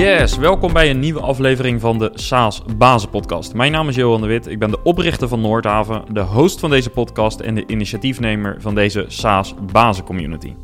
[0.00, 3.54] Yes, welkom bij een nieuwe aflevering van de SaaS Bazen Podcast.
[3.54, 6.70] Mijn naam is Johan de Wit, ik ben de oprichter van Noordhaven, de host van
[6.70, 10.54] deze podcast en de initiatiefnemer van deze SaaS Bazen Community.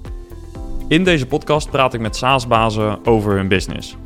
[0.88, 3.96] In deze podcast praat ik met SaaS-bazen over hun business.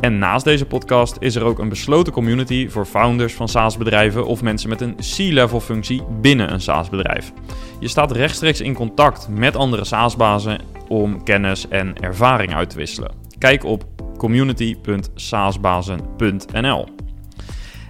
[0.00, 4.42] En naast deze podcast is er ook een besloten community voor founders van SaaS-bedrijven of
[4.42, 7.32] mensen met een C-level functie binnen een SaaS-bedrijf.
[7.80, 13.12] Je staat rechtstreeks in contact met andere SaaS-bazen om kennis en ervaring uit te wisselen.
[13.38, 16.86] Kijk op community.saasbazen.nl.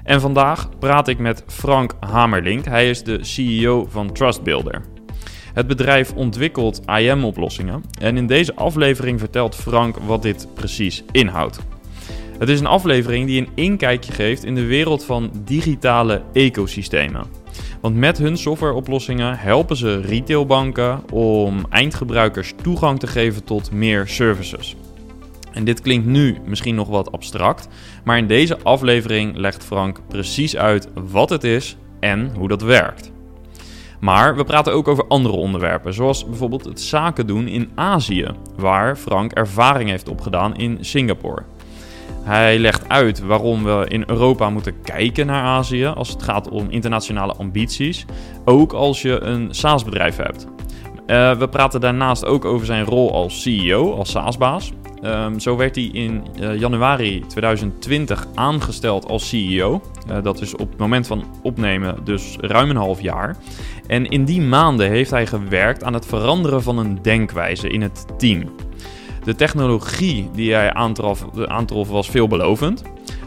[0.05, 2.65] En vandaag praat ik met Frank Hamerlink.
[2.65, 4.83] Hij is de CEO van Trustbuilder.
[5.55, 11.59] Het bedrijf ontwikkelt IM-oplossingen en in deze aflevering vertelt Frank wat dit precies inhoudt.
[12.39, 17.25] Het is een aflevering die een inkijkje geeft in de wereld van digitale ecosystemen.
[17.81, 24.77] Want met hun softwareoplossingen helpen ze retailbanken om eindgebruikers toegang te geven tot meer services.
[25.53, 27.69] En dit klinkt nu misschien nog wat abstract,
[28.05, 33.13] maar in deze aflevering legt Frank precies uit wat het is en hoe dat werkt.
[34.01, 38.97] Maar we praten ook over andere onderwerpen, zoals bijvoorbeeld het zaken doen in Azië, waar
[38.97, 41.43] Frank ervaring heeft opgedaan in Singapore.
[42.23, 46.71] Hij legt uit waarom we in Europa moeten kijken naar Azië als het gaat om
[46.71, 48.05] internationale ambities,
[48.45, 50.47] ook als je een SaaS-bedrijf hebt.
[51.07, 54.73] Uh, we praten daarnaast ook over zijn rol als CEO, als SaaS-baas.
[55.05, 59.83] Um, zo werd hij in uh, januari 2020 aangesteld als CEO.
[60.09, 63.37] Eh, dat is op het moment van opnemen dus ruim een half jaar.
[63.87, 68.07] En in die maanden heeft hij gewerkt aan het veranderen van een denkwijze in het
[68.19, 68.45] team.
[69.25, 72.83] De technologie die hij aantrof, aantrof was veelbelovend.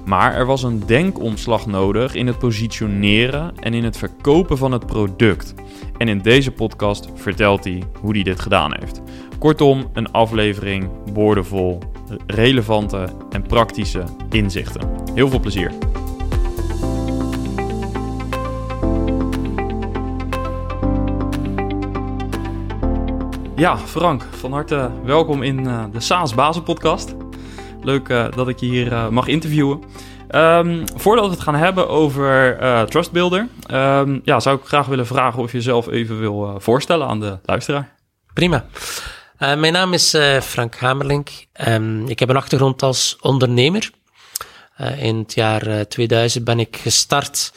[0.05, 4.85] Maar er was een denkomslag nodig in het positioneren en in het verkopen van het
[4.85, 5.53] product.
[5.97, 9.01] En in deze podcast vertelt hij hoe hij dit gedaan heeft.
[9.43, 11.79] Kortom, een aflevering boordevol
[12.27, 14.89] relevante en praktische inzichten.
[15.13, 15.71] Heel veel plezier.
[23.55, 27.15] Ja, Frank, van harte welkom in uh, de SaaS Bazen podcast.
[27.81, 29.83] Leuk uh, dat ik je hier uh, mag interviewen.
[30.31, 32.57] Um, voordat we het gaan hebben over
[32.89, 37.19] Trustbuilder, um, ja, zou ik graag willen vragen of je jezelf even wil voorstellen aan
[37.19, 37.95] de luisteraar.
[38.33, 38.65] Prima.
[39.39, 41.29] Uh, mijn naam is uh, Frank Hamerlink.
[41.67, 43.89] Um, ik heb een achtergrond als ondernemer.
[44.81, 47.53] Uh, in het jaar 2000 ben ik gestart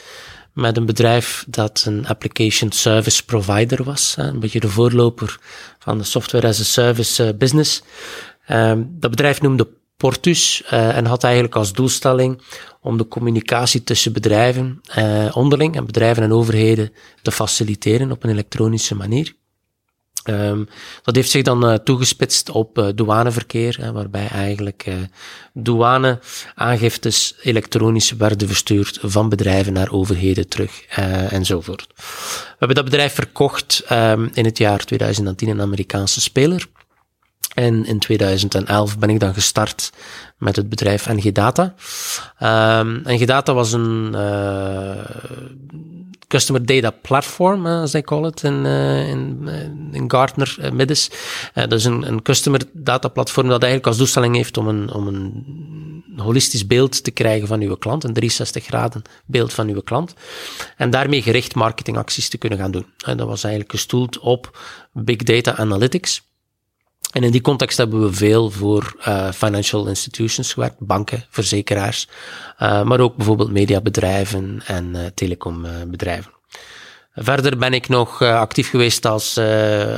[0.53, 4.14] met een bedrijf dat een application service provider was.
[4.19, 5.38] een beetje de voorloper
[5.78, 7.82] van de software as a service business.
[8.48, 12.43] Um, dat bedrijf noemde Portus en had eigenlijk als doelstelling
[12.81, 14.81] om de communicatie tussen bedrijven
[15.32, 19.34] onderling en bedrijven en overheden te faciliteren op een elektronische manier.
[20.28, 20.69] Um,
[21.03, 24.94] dat heeft zich dan uh, toegespitst op uh, douaneverkeer, hè, waarbij eigenlijk uh,
[25.53, 30.84] douaneaangiftes elektronisch werden verstuurd van bedrijven naar overheden terug
[31.31, 31.87] enzovoort.
[31.97, 36.66] We hebben dat bedrijf verkocht um, in het jaar 2010 een Amerikaanse speler.
[37.54, 39.93] En in 2011 ben ik dan gestart
[40.38, 41.75] met het bedrijf NG Data.
[42.81, 44.14] Um, NG Data was een
[46.28, 51.10] Customer Data Platform, as they call it in, uh, in, uh, in Gartner middes.
[51.54, 55.06] dat is een, een customer data platform dat eigenlijk als doelstelling heeft om een, om
[55.06, 60.14] een holistisch beeld te krijgen van uw klant, een 360 graden beeld van uw klant.
[60.76, 62.87] En daarmee gericht marketingacties te kunnen gaan doen.
[62.97, 64.58] dat was eigenlijk gestoeld op
[64.93, 66.25] big data analytics.
[67.12, 72.09] En in die context hebben we veel voor uh, financial institutions gewerkt, banken, verzekeraars,
[72.59, 76.34] uh, maar ook bijvoorbeeld mediabedrijven en uh, telecombedrijven.
[77.15, 79.37] Verder ben ik nog actief geweest als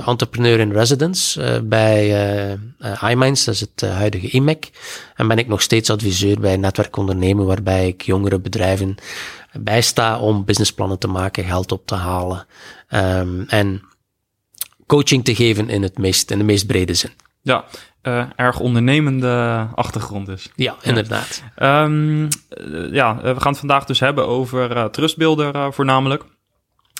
[0.06, 2.58] entrepreneur in residence bij
[3.10, 4.70] iMinds, dat is het huidige IMEC.
[5.14, 8.96] En ben ik nog steeds adviseur bij netwerkondernemen, waarbij ik jongere bedrijven
[9.52, 12.46] bijsta om businessplannen te maken, geld op te halen.
[12.90, 13.82] Um, en
[14.88, 17.10] coaching te geven in, het meest, in de meest brede zin.
[17.42, 17.64] Ja,
[18.02, 20.50] uh, erg ondernemende achtergrond dus.
[20.54, 21.42] Ja, inderdaad.
[21.56, 22.28] Ja, um,
[22.90, 26.24] ja we gaan het vandaag dus hebben over uh, trustbeelden voornamelijk.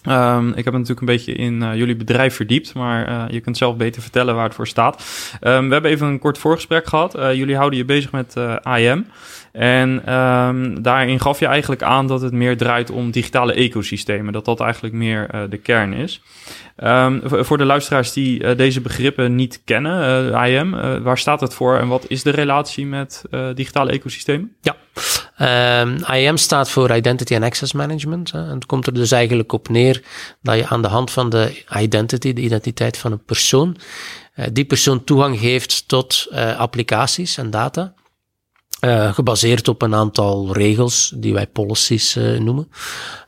[0.09, 3.57] Um, ik heb natuurlijk een beetje in uh, jullie bedrijf verdiept, maar uh, je kunt
[3.57, 4.95] zelf beter vertellen waar het voor staat.
[5.41, 7.17] Um, we hebben even een kort voorgesprek gehad.
[7.17, 8.35] Uh, jullie houden je bezig met
[8.77, 9.07] IM.
[9.53, 14.33] En um, daarin gaf je eigenlijk aan dat het meer draait om digitale ecosystemen.
[14.33, 16.23] Dat dat eigenlijk meer de kern is.
[17.23, 20.71] voor de luisteraars die deze begrippen niet kennen, IM,
[21.03, 23.25] waar staat het voor en wat is de relatie met
[23.55, 24.57] digitale ecosystemen?
[24.61, 24.77] Ja.
[25.41, 28.31] Um, IAM staat voor Identity and Access Management.
[28.31, 30.03] En het komt er dus eigenlijk op neer
[30.43, 33.77] dat je aan de hand van de identity, de identiteit van een persoon,
[34.37, 37.95] uh, die persoon toegang geeft tot uh, applicaties en data.
[38.81, 42.71] Uh, gebaseerd op een aantal regels die wij policies uh, noemen.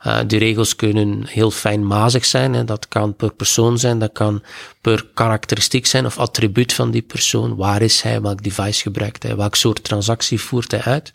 [0.07, 2.55] Uh, die regels kunnen heel fijnmazig zijn.
[2.55, 4.43] en Dat kan per persoon zijn, dat kan
[4.81, 7.55] per karakteristiek zijn of attribuut van die persoon.
[7.55, 11.13] Waar is hij, welk device gebruikt hij, welk soort transactie voert hij uit.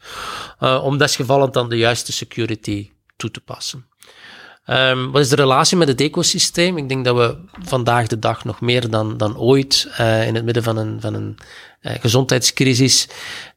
[0.82, 3.86] om desgevallend dan de juiste security toe te passen.
[4.70, 6.76] Um, wat is de relatie met het ecosysteem?
[6.76, 10.44] Ik denk dat we vandaag de dag nog meer dan, dan ooit uh, in het
[10.44, 11.36] midden van een, van een
[11.82, 13.08] uh, gezondheidscrisis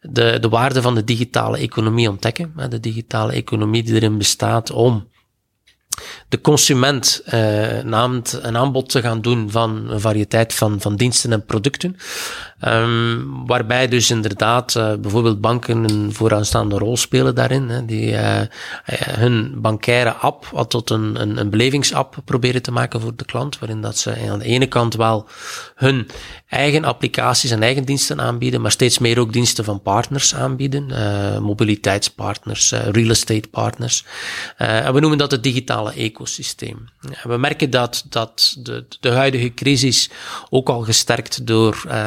[0.01, 2.53] de, de waarde van de digitale economie ontdekken.
[2.69, 5.07] De digitale economie die erin bestaat om
[6.29, 11.31] de consument uh, namend een aanbod te gaan doen van een variëteit van, van diensten
[11.31, 11.97] en producten.
[12.67, 17.69] Um, waarbij dus inderdaad uh, bijvoorbeeld banken een vooraanstaande rol spelen daarin.
[17.69, 18.41] Hè, die uh,
[19.01, 23.59] hun bankaire app wat tot een, een, een belevingsapp proberen te maken voor de klant.
[23.59, 25.27] Waarin dat ze aan de ene kant wel
[25.75, 26.07] hun
[26.47, 30.87] eigen applicaties en eigen diensten aanbieden, maar steeds meer ook diensten van partners aanbieden.
[31.41, 34.05] Mobiliteitspartners, real estate partners.
[34.57, 36.18] en we noemen dat het digitale ecosysteem.
[37.23, 40.09] We merken dat, dat de, de huidige crisis
[40.49, 41.99] ook al gesterkt door eh,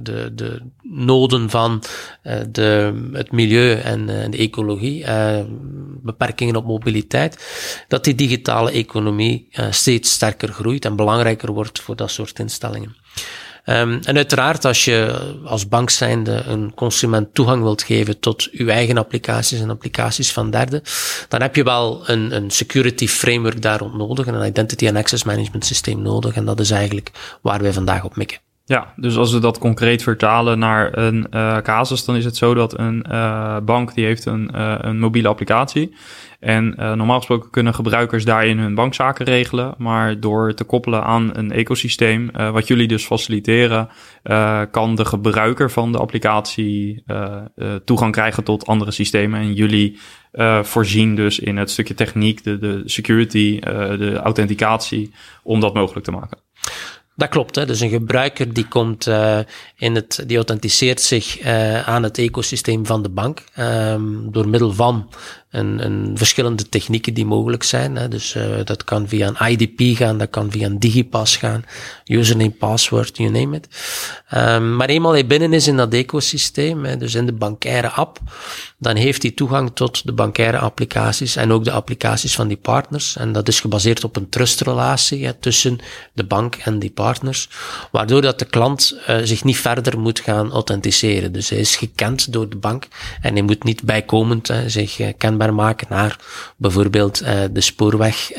[0.00, 1.82] de, de noden van
[2.24, 5.04] uh, de, het milieu en uh, de ecologie,
[6.02, 7.44] beperkingen op mobiliteit,
[7.88, 12.96] dat die digitale economie steeds sterker groeit en belangrijker wordt voor dat soort instellingen.
[13.70, 18.68] Um, en uiteraard, als je als bank zijnde een consument toegang wilt geven tot uw
[18.68, 20.82] eigen applicaties en applicaties van derden,
[21.28, 24.96] dan heb je wel een, een security framework daar rond nodig en een identity and
[24.96, 26.34] access management systeem nodig.
[26.34, 27.10] En dat is eigenlijk
[27.42, 28.38] waar wij vandaag op mikken.
[28.70, 32.54] Ja, dus als we dat concreet vertalen naar een uh, casus, dan is het zo
[32.54, 35.94] dat een uh, bank die heeft een, uh, een mobiele applicatie.
[36.40, 39.74] En normaal gesproken kunnen gebruikers daarin hun bankzaken regelen.
[39.78, 43.88] Maar door te koppelen aan een ecosysteem, wat jullie dus faciliteren,
[44.70, 47.04] kan de gebruiker van de applicatie
[47.84, 49.40] toegang krijgen tot andere systemen.
[49.40, 49.98] En jullie
[50.62, 55.12] voorzien dus in het stukje techniek, de, de security, de authenticatie,
[55.42, 56.38] om dat mogelijk te maken.
[57.20, 57.54] Dat klopt.
[57.54, 57.66] Hè.
[57.66, 59.38] Dus een gebruiker die komt uh,
[59.76, 64.72] in het, die authenticeert zich uh, aan het ecosysteem van de bank um, door middel
[64.72, 65.08] van
[65.50, 67.96] een, een verschillende technieken die mogelijk zijn.
[67.96, 68.08] Hè.
[68.08, 71.64] Dus uh, dat kan via een IDP gaan, dat kan via een digipass gaan,
[72.04, 73.68] username, password, you name it.
[74.34, 78.18] Um, maar eenmaal hij binnen is in dat ecosysteem, hè, dus in de bankaire app,
[78.78, 83.16] dan heeft hij toegang tot de bankaire applicaties en ook de applicaties van die partners.
[83.16, 85.78] En dat is gebaseerd op een trustrelatie hè, tussen
[86.12, 87.08] de bank en die partners,
[87.90, 91.32] waardoor dat de klant uh, zich niet verder moet gaan authenticeren.
[91.32, 92.88] Dus hij is gekend door de bank
[93.20, 96.18] en hij moet niet bijkomend hè, zich uh, kenbaar maken naar
[96.56, 97.18] bijvoorbeeld
[97.52, 98.32] de spoorweg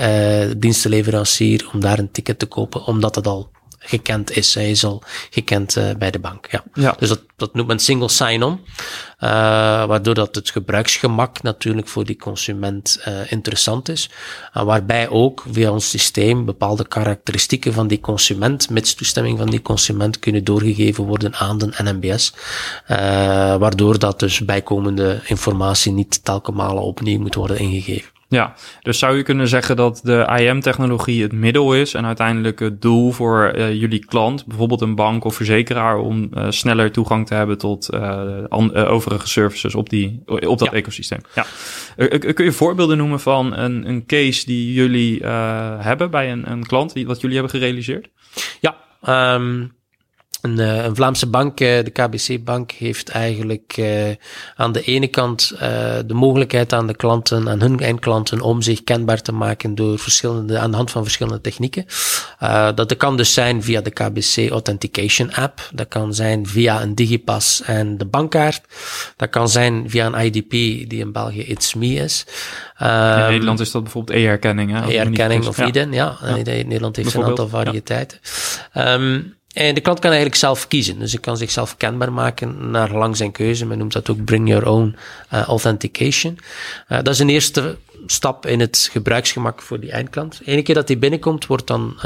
[0.57, 3.50] dienstenleverancier om daar een ticket te kopen, omdat het al
[3.81, 4.53] gekend is.
[4.53, 6.47] Hij is al gekend uh, bij de bank.
[6.51, 6.63] Ja.
[6.73, 6.95] ja.
[6.99, 9.29] Dus dat, dat noemt men single sign-on, uh,
[9.85, 14.09] waardoor dat het gebruiksgemak natuurlijk voor die consument uh, interessant is.
[14.53, 19.61] En waarbij ook via ons systeem bepaalde karakteristieken van die consument, mits toestemming van die
[19.61, 22.33] consument, kunnen doorgegeven worden aan de NMBS.
[23.59, 26.39] waardoor dat dus bijkomende informatie niet telkens
[26.71, 28.20] opnieuw moet worden ingegeven.
[28.31, 32.81] Ja, dus zou je kunnen zeggen dat de IM-technologie het middel is en uiteindelijk het
[32.81, 37.33] doel voor uh, jullie klant, bijvoorbeeld een bank of verzekeraar, om uh, sneller toegang te
[37.33, 40.71] hebben tot uh, overige services op, die, op dat ja.
[40.71, 41.19] ecosysteem?
[41.35, 41.45] Ja.
[42.19, 45.25] kun je voorbeelden noemen van een, een case die jullie
[45.77, 48.09] hebben bij een, een klant, die, wat jullie hebben gerealiseerd?
[48.59, 48.75] Ja,
[49.35, 49.71] um,
[50.41, 54.09] een, uh, een, Vlaamse bank, uh, de KBC-bank, heeft eigenlijk uh,
[54.55, 55.53] aan de ene kant
[56.05, 60.59] de mogelijkheid aan de klanten, aan hun eindklanten, om zich kenbaar te maken door verschillende,
[60.59, 61.85] aan de hand van verschillende technieken.
[62.75, 65.69] dat kan dus zijn via de KBC Authentication App.
[65.73, 68.61] Dat kan zijn via een digipas en de bankkaart.
[69.15, 72.25] Dat kan zijn via een IDP die in België It's Me is.
[72.79, 72.87] in
[73.27, 74.87] Nederland is dat bijvoorbeeld e-herkenning.
[74.87, 76.17] E-herkenning of IDEN, ja.
[76.23, 76.35] ja.
[76.35, 78.19] Nederland heeft een aantal variëteiten.
[78.73, 78.93] Ja.
[78.93, 80.99] Um, en de klant kan eigenlijk zelf kiezen.
[80.99, 83.65] Dus hij kan zichzelf kenbaar maken naar lang zijn keuze.
[83.65, 84.95] Men noemt dat ook bring your own
[85.33, 86.37] uh, authentication.
[86.89, 90.41] Uh, dat is een eerste stap in het gebruiksgemak voor die eindklant.
[90.45, 91.99] Eén keer dat hij binnenkomt, wordt dan,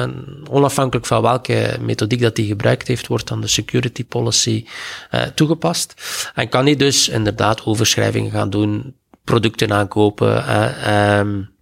[0.50, 4.66] onafhankelijk van welke methodiek dat hij gebruikt heeft, wordt dan de security policy
[5.36, 5.94] toegepast.
[6.34, 10.60] En kan hij dus inderdaad overschrijvingen gaan doen, producten aankopen,
[11.20, 11.55] um,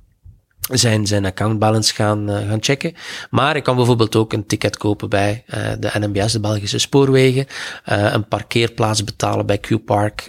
[0.72, 2.94] zijn, zijn accountbalance gaan, uh, gaan checken.
[3.30, 7.46] Maar ik kan bijvoorbeeld ook een ticket kopen bij uh, de NMBS, de Belgische Spoorwegen,
[7.92, 10.28] uh, een parkeerplaats betalen bij Q-Park,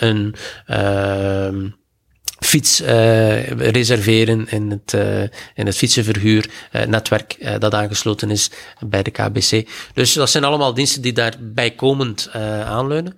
[0.00, 0.34] een
[0.66, 1.68] ehm,
[2.40, 5.22] fiets uh, reserveren in het, uh,
[5.54, 8.50] in het fietsenverhuurnetwerk uh, dat aangesloten is
[8.86, 9.68] bij de KBC.
[9.94, 12.30] Dus dat zijn allemaal diensten die daar bijkomend
[12.64, 13.14] aanleunen,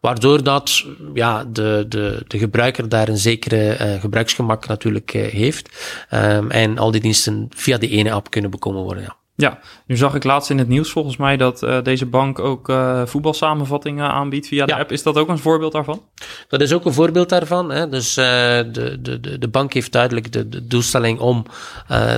[0.00, 5.68] waardoor dat ja, de, de, de gebruiker daar een zekere gebruiksgemak natuurlijk heeft
[6.10, 9.02] um, en al die diensten via die ene app kunnen bekomen worden.
[9.02, 9.16] Ja.
[9.36, 12.68] Ja, nu zag ik laatst in het nieuws volgens mij dat uh, deze bank ook
[12.68, 14.92] uh, voetbalsamenvattingen aanbiedt via de app.
[14.92, 16.02] Is dat ook een voorbeeld daarvan?
[16.48, 17.70] Dat is ook een voorbeeld daarvan.
[17.70, 17.88] Hè.
[17.88, 21.44] Dus uh, de, de, de bank heeft duidelijk de, de doelstelling om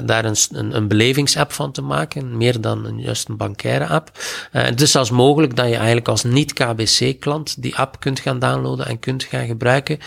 [0.05, 4.11] daar een, een, een belevingsapp van te maken, meer dan een, juist een bankaire app.
[4.51, 8.99] het is zelfs mogelijk dat je eigenlijk als niet-KBC-klant die app kunt gaan downloaden en
[8.99, 9.99] kunt gaan gebruiken.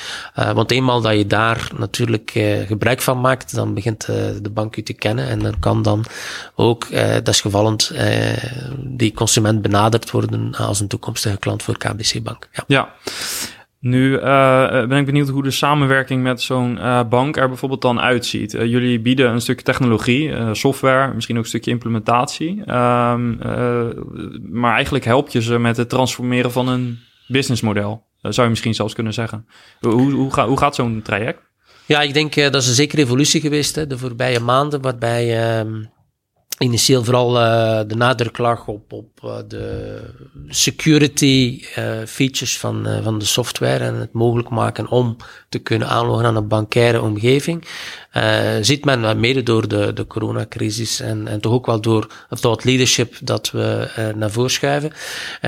[0.54, 2.32] want eenmaal dat je daar natuurlijk
[2.68, 6.06] gebruik van maakt, dan begint de bank u te kennen en dan kan dan
[6.56, 8.34] ook uh, desgevallend uh,
[8.78, 12.50] die consument benaderd worden als een toekomstige klant voor KBC Bank.
[12.52, 12.64] Ja.
[12.68, 12.94] ja.
[13.80, 16.80] Nu uh, ben ik benieuwd hoe de samenwerking met zo'n
[17.10, 18.52] bank er bijvoorbeeld dan uitziet.
[18.52, 22.64] Jullie bieden een stukje technologie, software, misschien ook een stukje implementatie.
[22.66, 23.36] Ehm,
[24.52, 28.04] maar eigenlijk help je ze met het transformeren van een businessmodel.
[28.22, 29.48] zou je misschien zelfs kunnen zeggen.
[29.80, 31.40] Hoe, hoe, ga, hoe gaat zo'n traject?
[31.86, 35.84] Ja, ik denk dat is een zekere evolutie geweest hè, de voorbije maanden, waarbij ehm,
[36.62, 39.98] initieel vooral uh, de nadruk lag op, op uh, de
[40.48, 45.16] security uh, features van, van de software en het mogelijk maken om
[45.50, 47.66] te kunnen aanloggen aan een bankaire omgeving.
[48.62, 52.64] Ziet men mede door de, de coronacrisis en, en toch ook wel door het thought
[52.64, 54.92] leadership dat we naar voren schuiven,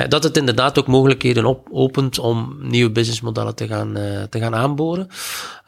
[0.10, 3.94] dat het inderdaad ook mogelijkheden op, opent om nieuwe businessmodellen te gaan,
[4.30, 5.08] te gaan aanboren.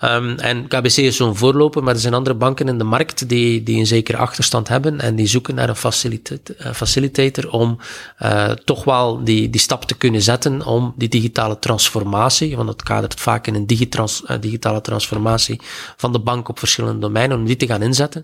[0.04, 3.64] Um, en KBC is zo'n voorloper, maar er zijn andere banken in de markt die,
[3.64, 7.80] die een zekere achterstand hebben en die zoeken naar een facilitator, om
[8.64, 13.20] toch wel die, die stap te kunnen zetten om die digitale transformatie, want het kadert
[13.20, 13.68] vaak in een
[14.40, 15.62] digitale transformatie
[15.98, 18.24] van de bank op verschillende domeinen, om die te gaan inzetten.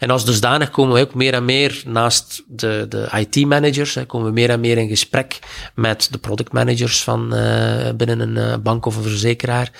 [0.00, 4.32] En als dusdanig komen we ook meer en meer naast de, de IT-managers, komen we
[4.32, 5.38] meer en meer in gesprek
[5.74, 9.70] met de product-managers van uh, binnen een uh, bank of een verzekeraar.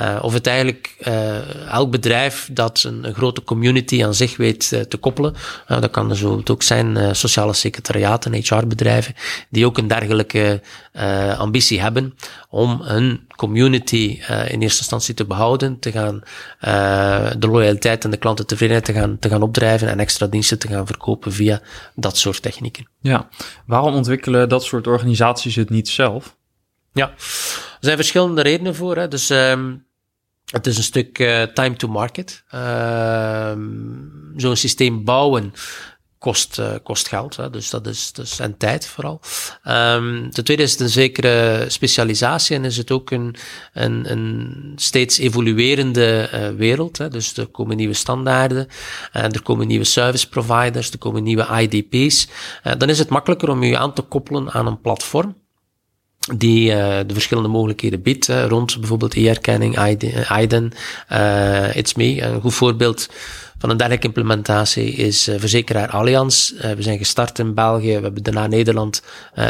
[0.00, 0.96] Uh, of het eigenlijk
[1.68, 5.34] elk bedrijf dat een, grote community aan zich weet te koppelen.
[5.66, 9.14] dat kan dus ook zijn sociale secretariaten, HR-bedrijven,
[9.48, 10.60] die ook een dergelijke
[11.38, 12.14] ambitie hebben
[12.48, 16.22] om een community in eerste instantie te behouden, te gaan
[17.38, 20.86] de loyaliteit en de klantentevredenheid te gaan, te gaan opdrijven en extra diensten te gaan
[20.86, 21.60] verkopen via
[21.94, 22.88] dat soort technieken.
[23.00, 23.28] Ja,
[23.66, 26.36] waarom ontwikkelen dat soort organisaties het niet zelf?
[26.92, 28.96] Ja, er zijn verschillende redenen voor.
[28.96, 29.08] Hè.
[29.08, 29.86] Dus um,
[30.50, 32.44] het is een stuk uh, time to market.
[32.54, 33.52] Uh,
[34.36, 35.52] Zo'n systeem bouwen
[36.20, 37.36] kost, uh, kost geld.
[37.36, 37.50] Hè.
[37.50, 39.20] Dus dat is, dus, en tijd vooral.
[39.64, 43.36] Um, ten tweede is het een zekere specialisatie en is het ook een,
[43.72, 46.98] een, een steeds evoluerende uh, wereld.
[46.98, 47.08] Hè.
[47.08, 48.68] Dus er komen nieuwe standaarden,
[49.12, 52.28] en er komen nieuwe service providers, er komen nieuwe IDP's.
[52.78, 55.39] Dan is het makkelijker om je aan te koppelen aan een platform
[56.28, 59.78] die uh, de verschillende mogelijkheden biedt, rond bijvoorbeeld e-erkenning,
[60.38, 60.72] IDEN,
[61.12, 62.22] uh, It's Me.
[62.22, 63.08] Een goed voorbeeld
[63.58, 66.50] van een dergelijke implementatie is uh, verzekeraar Allianz.
[66.50, 69.02] We zijn gestart in België, we hebben daarna Nederland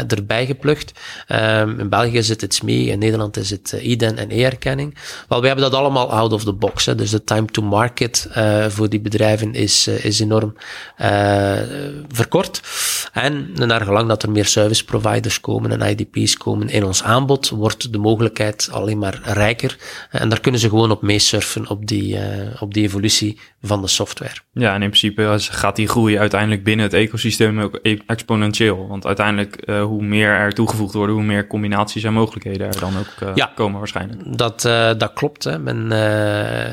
[0.07, 0.99] erbij geplukt.
[1.27, 4.97] Um, in België zit het SME, in Nederland is het IDEN en e-erkenning.
[5.27, 6.85] Wel, we hebben dat allemaal out of the box.
[6.85, 6.95] Hè.
[6.95, 8.29] Dus de time to market
[8.67, 10.55] voor die bedrijven is, is enorm
[12.07, 12.61] verkort.
[13.11, 17.49] En naar gelang dat er meer service providers komen en IDP's komen in ons aanbod,
[17.49, 19.77] wordt de mogelijkheid alleen maar rijker.
[20.09, 22.17] En daar kunnen ze gewoon op meesurfen op die,
[22.59, 24.35] op die evolutie van de software.
[24.53, 28.87] Ja, en in principe gaat die groei uiteindelijk binnen het ecosysteem ook e- exponentieel.
[28.87, 32.97] Want uiteindelijk, uh, hoe meer er toegevoegd worden, hoe meer combinaties en mogelijkheden er dan
[32.97, 34.37] ook uh, ja, komen waarschijnlijk.
[34.37, 34.61] Dat,
[34.97, 35.43] dat klopt.
[35.43, 35.59] Hè.
[35.59, 35.91] Men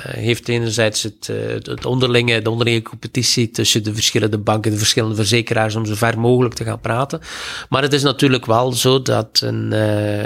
[0.02, 1.26] heeft enerzijds het,
[1.62, 6.06] het onderlinge, de onderlinge competitie tussen de verschillende banken, de verschillende verzekeraars, om zo ver
[6.08, 7.20] mogelijk te gaan praten.
[7.68, 9.72] Maar het is natuurlijk wel zo dat een,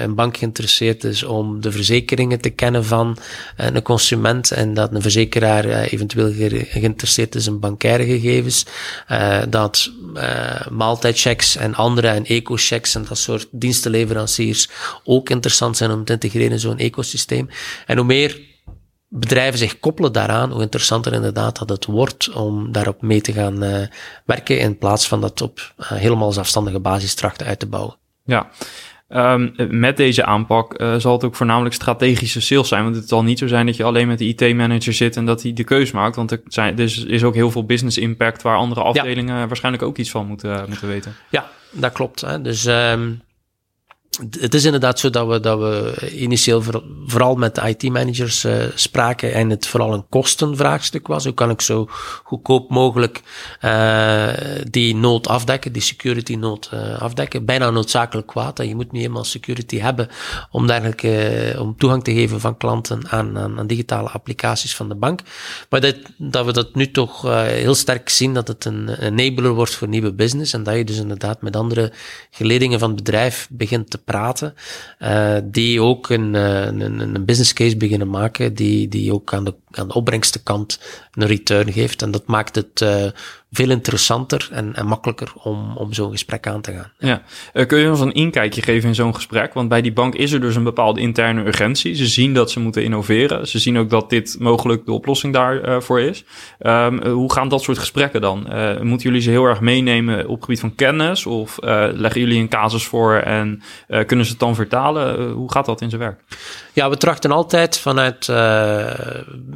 [0.03, 3.17] een bank geïnteresseerd is om de verzekeringen te kennen van
[3.57, 6.33] een consument en dat een verzekeraar eventueel
[6.69, 8.67] geïnteresseerd is in bankaire gegevens,
[9.49, 9.91] dat
[10.71, 14.69] maaltijdchecks en andere en eco-checks en dat soort dienstenleveranciers
[15.05, 17.49] ook interessant zijn om te integreren in zo'n ecosysteem.
[17.87, 18.51] En hoe meer
[19.15, 23.65] bedrijven zich koppelen daaraan, hoe interessanter inderdaad dat het wordt om daarop mee te gaan
[23.65, 23.87] uh,
[24.25, 27.97] werken in plaats van dat op helemaal zelfstandige basis trachten uit te bouwen.
[28.25, 28.51] Ja,
[29.15, 32.85] Um, met deze aanpak uh, zal het ook voornamelijk strategische sales zijn.
[32.85, 35.43] Want het zal niet zo zijn dat je alleen met de IT-manager zit en dat
[35.43, 36.17] hij de keus maakt.
[36.17, 39.99] Want er, zijn, er is ook heel veel business impact waar andere afdelingen waarschijnlijk ook
[39.99, 41.15] iets van moeten, moeten weten.
[41.31, 42.21] Ja, dat klopt.
[42.21, 42.43] Hè.
[42.43, 43.23] Dus um,
[44.41, 46.63] het is inderdaad zo dat we, dat we initieel
[47.07, 51.25] vooral met IT-managers uh, spraken en het vooral een kostenvraagstuk was.
[51.25, 51.87] Hoe kan ik zo
[52.23, 53.23] goedkoop mogelijk
[53.65, 54.29] uh,
[54.71, 57.45] die nood afdekken, die security nood uh, afdekken?
[57.45, 58.59] Bijna noodzakelijk kwaad.
[58.59, 60.09] En je moet niet eenmaal security hebben
[60.51, 64.95] om dergelijke, om toegang te geven van klanten aan, aan, aan, digitale applicaties van de
[64.95, 65.21] bank.
[65.69, 69.75] Maar dat, dat we dat nu toch heel sterk zien dat het een enabler wordt
[69.75, 71.93] voor nieuwe business en dat je dus inderdaad met andere
[72.31, 74.55] geledingen van het bedrijf begint te praten,
[75.01, 79.45] uh, die ook een, eh, een, een, business case beginnen maken, die, die ook aan
[79.45, 80.81] de, aan de opbrengstenkant
[81.13, 82.03] een return geeft.
[82.03, 83.05] En dat maakt het uh,
[83.51, 86.93] veel interessanter en, en makkelijker om, om zo'n gesprek aan te gaan.
[86.99, 87.23] Ja,
[87.55, 89.55] uh, kun je ons een inkijkje geven in zo'n gesprek?
[89.55, 91.95] Want bij die bank is er dus een bepaalde interne urgentie.
[91.95, 93.49] Ze zien dat ze moeten innoveren.
[93.49, 96.25] Ze zien ook dat dit mogelijk de oplossing daarvoor uh, is.
[96.61, 98.41] Um, hoe gaan dat soort gesprekken dan?
[98.83, 101.27] moeten jullie ze heel erg meenemen op het gebied van kennis?
[101.27, 101.59] Of
[101.95, 103.63] leggen jullie een casus voor en
[104.07, 105.31] kunnen ze het dan vertalen?
[105.31, 106.21] hoe gaat dat in zijn werk?
[106.73, 108.27] Ja, we trachten altijd vanuit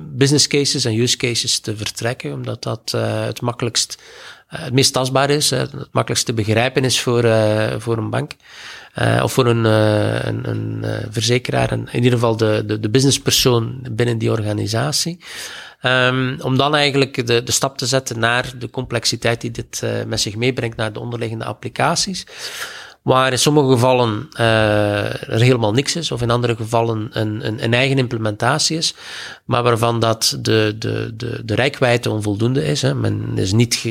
[0.06, 2.90] business cases en use cases te vertrekken, omdat dat
[3.26, 4.02] het makkelijkst
[4.46, 8.32] eh, het meest tastbaar is, het makkelijkst te begrijpen is voor, uh, voor een bank.
[9.22, 14.30] Of voor een, een, een verzekeraar, in ieder geval de, de, de businesspersoon binnen die
[14.30, 15.18] organisatie.
[15.82, 20.20] Um, om dan eigenlijk de, de stap te zetten naar de complexiteit die dit met
[20.20, 22.26] zich meebrengt naar de onderliggende applicaties
[23.06, 27.64] waar in sommige gevallen uh, er helemaal niks is, of in andere gevallen een, een,
[27.64, 28.94] een, eigen implementatie is,
[29.44, 32.82] maar waarvan dat de, de, de, de rijkwijde onvoldoende is.
[32.82, 32.94] Hè.
[32.94, 33.88] Men is niet ge,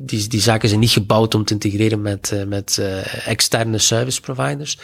[0.00, 4.20] die, die zaken zijn niet gebouwd om te integreren met, uh, met uh, externe service
[4.20, 4.78] providers.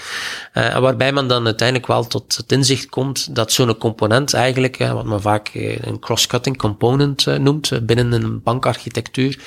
[0.52, 5.20] waarbij men dan uiteindelijk wel tot het inzicht komt dat zo'n component eigenlijk, wat men
[5.20, 5.50] vaak
[5.80, 9.38] een cross-cutting component noemt, binnen een bankarchitectuur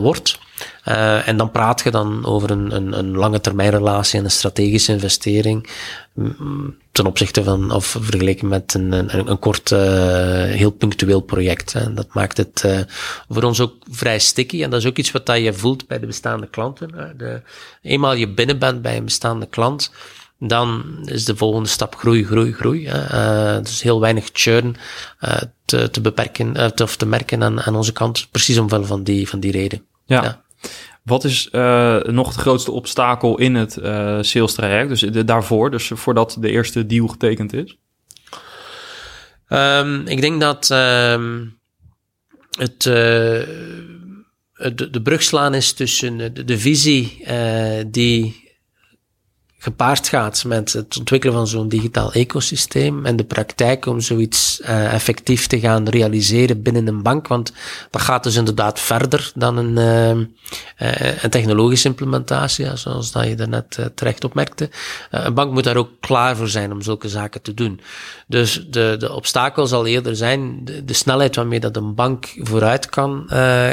[0.00, 0.38] wordt.
[0.88, 4.30] Uh, en dan praat je dan over een, een, een lange termijn relatie en een
[4.30, 5.68] strategische investering
[6.14, 9.78] mm, ten opzichte van, of vergeleken met een, een, een kort, uh,
[10.44, 11.72] heel punctueel project.
[11.72, 11.94] Hè.
[11.94, 12.80] Dat maakt het uh,
[13.28, 15.98] voor ons ook vrij sticky en dat is ook iets wat dat je voelt bij
[15.98, 16.94] de bestaande klanten.
[16.94, 17.16] Hè.
[17.16, 17.42] De,
[17.82, 19.92] eenmaal je binnen bent bij een bestaande klant,
[20.38, 22.88] dan is de volgende stap groei, groei, groei.
[22.88, 23.56] Hè.
[23.56, 24.76] Uh, dus heel weinig churn
[25.20, 28.84] uh, te, te beperken, uh, te, of te merken aan, aan onze kant, precies omwille
[28.84, 29.84] van die, van die reden.
[30.04, 30.22] Ja.
[30.22, 30.42] ja.
[31.02, 34.88] Wat is uh, nog het grootste obstakel in het uh, sales traject?
[34.88, 37.76] Dus daarvoor, dus voordat de eerste deal getekend is?
[39.48, 41.58] Um, ik denk dat um,
[42.58, 47.24] het, de, de brug slaan is tussen de, de visie
[47.86, 48.49] die
[49.62, 54.92] gepaard gaat met het ontwikkelen van zo'n digitaal ecosysteem en de praktijk om zoiets uh,
[54.92, 57.28] effectief te gaan realiseren binnen een bank.
[57.28, 57.52] Want
[57.90, 63.76] dat gaat dus inderdaad verder dan een, uh, een technologische implementatie, zoals dat je daarnet
[63.80, 64.70] uh, terecht opmerkte.
[65.10, 67.80] een bank moet daar ook klaar voor zijn om zulke zaken te doen.
[68.26, 72.88] Dus de, de obstakel zal eerder zijn de, de snelheid waarmee dat een bank vooruit
[72.88, 73.24] kan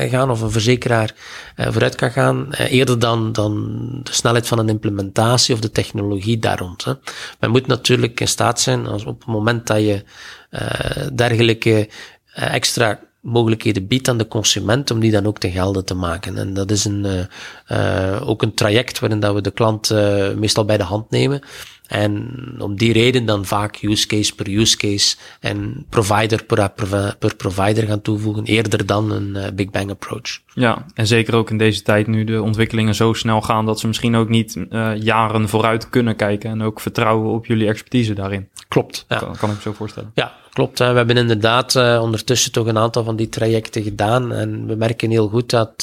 [0.10, 1.13] gaan of een verzekeraar
[1.56, 6.60] vooruit kan gaan, eerder dan, dan de snelheid van een implementatie of de technologie daar
[6.60, 6.84] rond.
[6.84, 6.94] Hè.
[7.40, 10.04] Men moet natuurlijk in staat zijn, als op het moment dat je
[10.52, 11.90] uh, dergelijke
[12.38, 16.38] uh, extra mogelijkheden biedt aan de consument om die dan ook ten gelde te maken.
[16.38, 17.28] En dat is een,
[17.72, 19.90] uh, ook een traject waarin dat we de klant
[20.36, 21.42] meestal bij de hand nemen.
[21.88, 26.71] En om die reden dan vaak use case per use case en provider per,
[27.19, 30.39] per provider gaan toevoegen, eerder dan een uh, Big Bang approach.
[30.54, 33.88] Ja, en zeker ook in deze tijd nu de ontwikkelingen zo snel gaan dat ze
[33.88, 38.47] misschien ook niet uh, jaren vooruit kunnen kijken en ook vertrouwen op jullie expertise daarin.
[38.67, 39.06] Klopt.
[39.08, 39.17] Ja.
[39.17, 40.12] Kan, kan ik me zo voorstellen.
[40.13, 40.80] Ja, klopt.
[40.80, 40.91] Hè.
[40.91, 45.10] We hebben inderdaad uh, ondertussen toch een aantal van die trajecten gedaan en we merken
[45.10, 45.82] heel goed dat,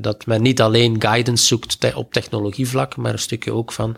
[0.00, 3.96] dat men niet alleen guidance zoekt te op technologievlak, maar een stukje ook van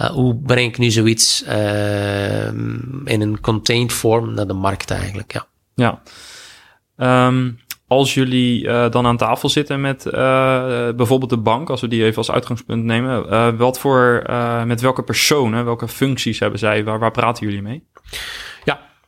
[0.00, 2.46] uh, hoe breng ik nu zoiets uh,
[3.04, 5.32] in een contained vorm naar de markt eigenlijk?
[5.32, 5.46] Ja.
[5.74, 7.26] ja.
[7.26, 7.58] Um,
[7.96, 10.02] als jullie uh, dan aan tafel zitten met
[10.96, 14.22] bijvoorbeeld de bank, als we die even als uitgangspunt nemen, wat voor,
[14.66, 16.84] met welke personen, welke functies hebben zij?
[16.84, 17.84] Waar, waar praten jullie mee?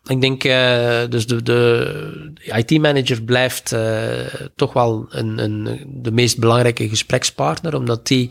[0.07, 4.03] Ik denk, uh, dus de, de, IT-manager blijft uh,
[4.57, 8.31] toch wel een, een, de meest belangrijke gesprekspartner, omdat die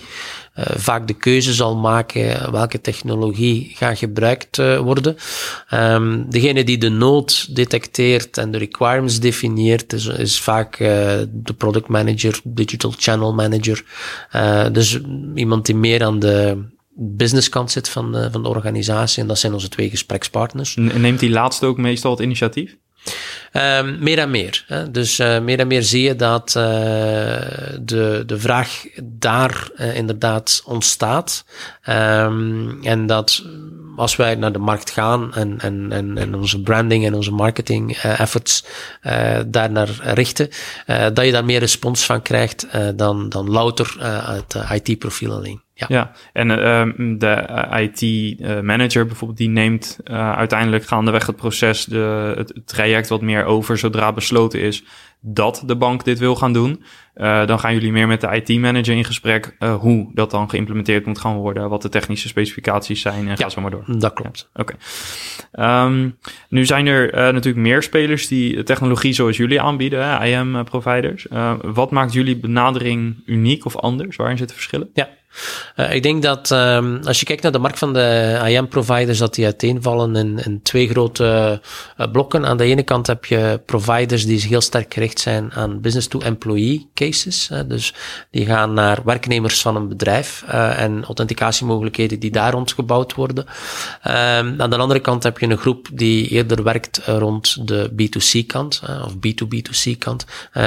[0.55, 5.15] uh, vaak de keuze zal maken welke technologie gaat gebruikt worden.
[5.73, 11.87] Um, degene die de nood detecteert en de requirements definieert, is, is vaak de product
[11.87, 13.83] manager, digital channel manager.
[14.71, 14.99] dus
[15.35, 16.63] iemand die meer aan de
[16.95, 19.21] businesskant zit van de, van de organisatie.
[19.21, 20.75] En dat zijn onze twee gesprekspartners.
[20.75, 22.75] Neemt die laatste ook meestal het initiatief?
[23.53, 24.63] Um, meer en meer.
[24.67, 24.91] Hè.
[24.91, 26.63] Dus uh, meer en meer zie je dat uh,
[27.81, 31.45] de, de vraag daar uh, inderdaad ontstaat.
[31.89, 33.43] Um, en dat
[33.95, 37.97] als wij naar de markt gaan en, en, en, en onze branding en onze marketing
[37.97, 38.65] efforts
[39.47, 40.49] daar naar richten,
[41.13, 45.61] dat je daar meer respons van krijgt dan, dan louter het IT-profiel alleen.
[45.75, 46.11] Ja, ja.
[46.33, 47.47] en uh, de
[47.79, 53.45] IT-manager uh, bijvoorbeeld, die neemt uh, uiteindelijk gaandeweg het proces, de, het traject wat meer
[53.45, 54.83] over zodra besloten is
[55.25, 56.83] dat de bank dit wil gaan doen.
[57.15, 61.19] Uh, dan gaan jullie meer met de IT-manager in gesprek hoe dat dan geïmplementeerd moet
[61.19, 63.83] gaan worden, wat de technische specificaties zijn en ja, ga zo maar door.
[63.87, 64.49] Dat klopt.
[64.53, 64.73] Ja, Oké.
[65.51, 65.85] Okay.
[65.85, 66.17] Um,
[66.49, 71.27] nu zijn er natuurlijk meer spelers die technologie zoals jullie aanbieden, IM-providers.
[71.61, 74.15] wat maakt jullie benadering uniek of anders?
[74.15, 74.89] Waarin zitten verschillen?
[74.93, 75.09] Ja.
[75.75, 79.33] Uh, ik denk dat um, als je kijkt naar de markt van de IM-providers, dat
[79.33, 81.61] die uiteenvallen in, in twee grote
[81.97, 82.45] uh, blokken.
[82.45, 87.49] Aan de ene kant heb je providers die heel sterk gericht zijn aan business-to-employee cases.
[87.67, 87.93] Dus
[88.31, 93.45] die gaan naar werknemers van een bedrijf en authenticatiemogelijkheden die daar rond gebouwd worden.
[94.07, 98.81] Um, aan de andere kant heb je een groep die eerder werkt rond de B2C-kant
[99.05, 100.25] of B2B2C-kant.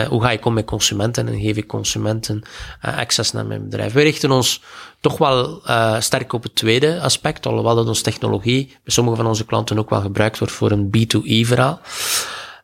[0.08, 2.42] hoe ga ik om met consumenten en geef ik consumenten
[2.80, 3.92] access naar mijn bedrijf?
[3.92, 4.55] We richten ons
[5.00, 9.26] toch wel uh, sterk op het tweede aspect, alhoewel dat onze technologie bij sommige van
[9.26, 11.80] onze klanten ook wel gebruikt wordt voor een B2E-verhaal.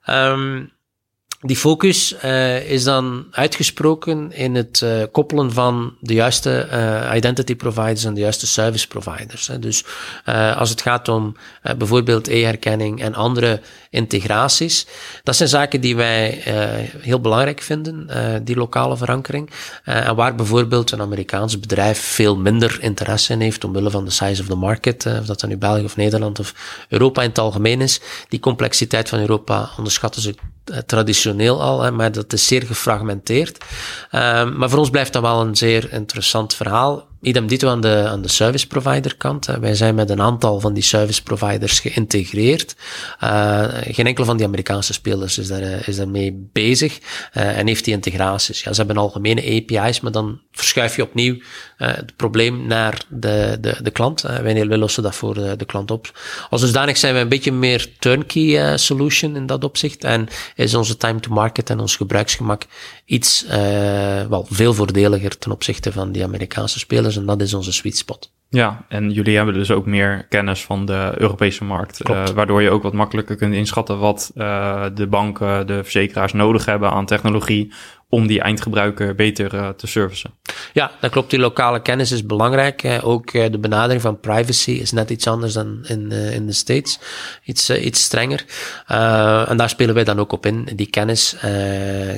[0.07, 0.73] Um,
[1.45, 7.57] die focus uh, is dan uitgesproken in het uh, koppelen van de juiste uh, identity
[7.57, 9.47] providers en de juiste service providers.
[9.47, 9.59] Hè.
[9.59, 9.85] Dus
[10.57, 11.37] als het gaat om
[11.79, 14.87] bijvoorbeeld e-herkenning en andere integraties,
[15.23, 16.43] dat zijn zaken die wij
[16.99, 18.09] heel belangrijk vinden,
[18.45, 19.51] die lokale verankering.
[19.85, 24.43] en waar bijvoorbeeld een Amerikaans bedrijf veel minder interesse in heeft, omwille van de size
[24.43, 26.55] of the market, of dat dan nu België of Nederland of
[26.89, 28.01] Europa in het algemeen is.
[28.29, 30.35] Die complexiteit van Europa onderschatten ze
[30.87, 33.65] traditioneel al, hè, maar dat is zeer gefragmenteerd.
[34.13, 37.11] Um, maar voor ons blijft dat wel een zeer interessant verhaal.
[37.23, 39.47] Idem dito aan de, aan de service provider kant.
[39.47, 42.77] Wij zijn met een aantal van die service providers geïntegreerd.
[43.25, 47.85] Uh, geen enkel van die Amerikaanse spelers is, daar, is daarmee bezig uh, en heeft
[47.85, 48.63] die integraties.
[48.63, 51.37] Ja, ze hebben algemene API's, maar dan verschuif je opnieuw
[51.77, 54.21] het probleem naar de, de, de klant.
[54.21, 56.19] wij, wij lossen dat voor de, de klant op.
[56.51, 60.97] Als dusdanig zijn we een beetje meer turnkey solution in dat opzicht en is onze
[60.97, 62.67] time to market en ons gebruiksgemak
[63.05, 63.45] iets,
[64.29, 68.33] wel veel voordeliger ten opzichte van die Amerikaanse spelers en dat is onze sweet spot.
[68.53, 72.71] Ja, en jullie hebben dus ook meer kennis van de Europese markt, uh, waardoor je
[72.71, 77.73] ook wat makkelijker kunt inschatten wat uh, de banken, de verzekeraars nodig hebben aan technologie
[78.09, 80.31] om die eindgebruiker beter uh, te servicen.
[80.73, 81.31] Ja, dat klopt.
[81.31, 82.99] Die lokale kennis is belangrijk.
[83.03, 86.99] Ook de benadering van privacy is net iets anders dan in, in de States.
[87.45, 88.45] Iets, iets strenger.
[89.49, 90.69] en daar spelen wij dan ook op in.
[90.75, 91.37] Die kennis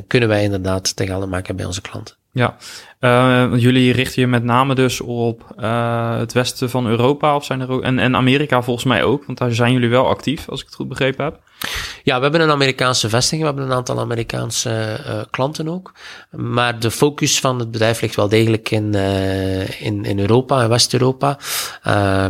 [0.06, 2.14] kunnen wij inderdaad te maken bij onze klanten.
[2.34, 2.56] Ja,
[3.00, 7.60] uh, jullie richten je met name dus op uh, het westen van Europa of zijn
[7.60, 10.60] er ook, en, en Amerika volgens mij ook, want daar zijn jullie wel actief, als
[10.60, 11.40] ik het goed begrepen heb.
[12.02, 15.92] Ja, we hebben een Amerikaanse vestiging, we hebben een aantal Amerikaanse uh, klanten ook,
[16.30, 18.94] maar de focus van het bedrijf ligt wel degelijk in,
[19.78, 21.38] in, in Europa, in West-Europa,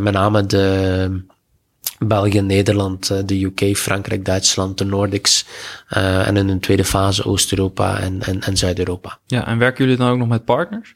[0.00, 1.24] met name de
[1.98, 5.46] België, Nederland, eh, de UK, Frankrijk, Duitsland, de Nordics.
[5.96, 9.18] Uh, en in een tweede fase Oost-Europa en, en, en Zuid-Europa.
[9.26, 10.94] Ja, en werken jullie dan ook nog met partners?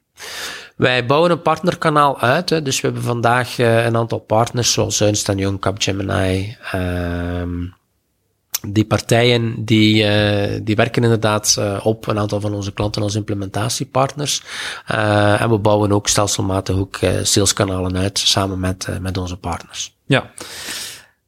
[0.77, 2.51] Wij bouwen een partnerkanaal uit.
[2.51, 6.57] Hè, dus we hebben vandaag uh, een aantal partners zoals Ernst Young, Capgemini.
[6.75, 7.43] Uh,
[8.69, 13.15] die partijen die, uh, die werken inderdaad uh, op een aantal van onze klanten als
[13.15, 14.43] implementatiepartners.
[14.87, 19.98] En we bouwen ook stelselmatig ook saleskanalen uit samen met, met onze partners.
[20.09, 20.31] Ja.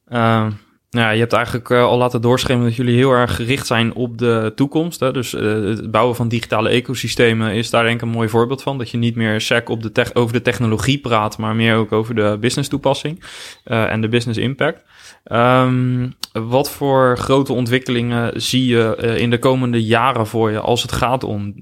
[0.09, 0.47] Uh,
[0.91, 4.19] ja, je hebt eigenlijk uh, al laten doorschemeren dat jullie heel erg gericht zijn op
[4.19, 5.01] de toekomst.
[5.01, 5.13] Hè?
[5.13, 8.79] Dus uh, het bouwen van digitale ecosystemen is daar denk ik een mooi voorbeeld van.
[8.79, 11.93] Dat je niet meer sec op de tech over de technologie praat, maar meer ook
[11.93, 13.25] over de business toepassing
[13.65, 14.85] uh, en de business impact.
[15.33, 20.93] Um, wat voor grote ontwikkelingen zie je in de komende jaren voor je als het
[20.93, 21.55] gaat om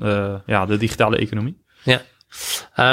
[0.46, 1.62] ja, de digitale economie?
[1.82, 2.02] Ja.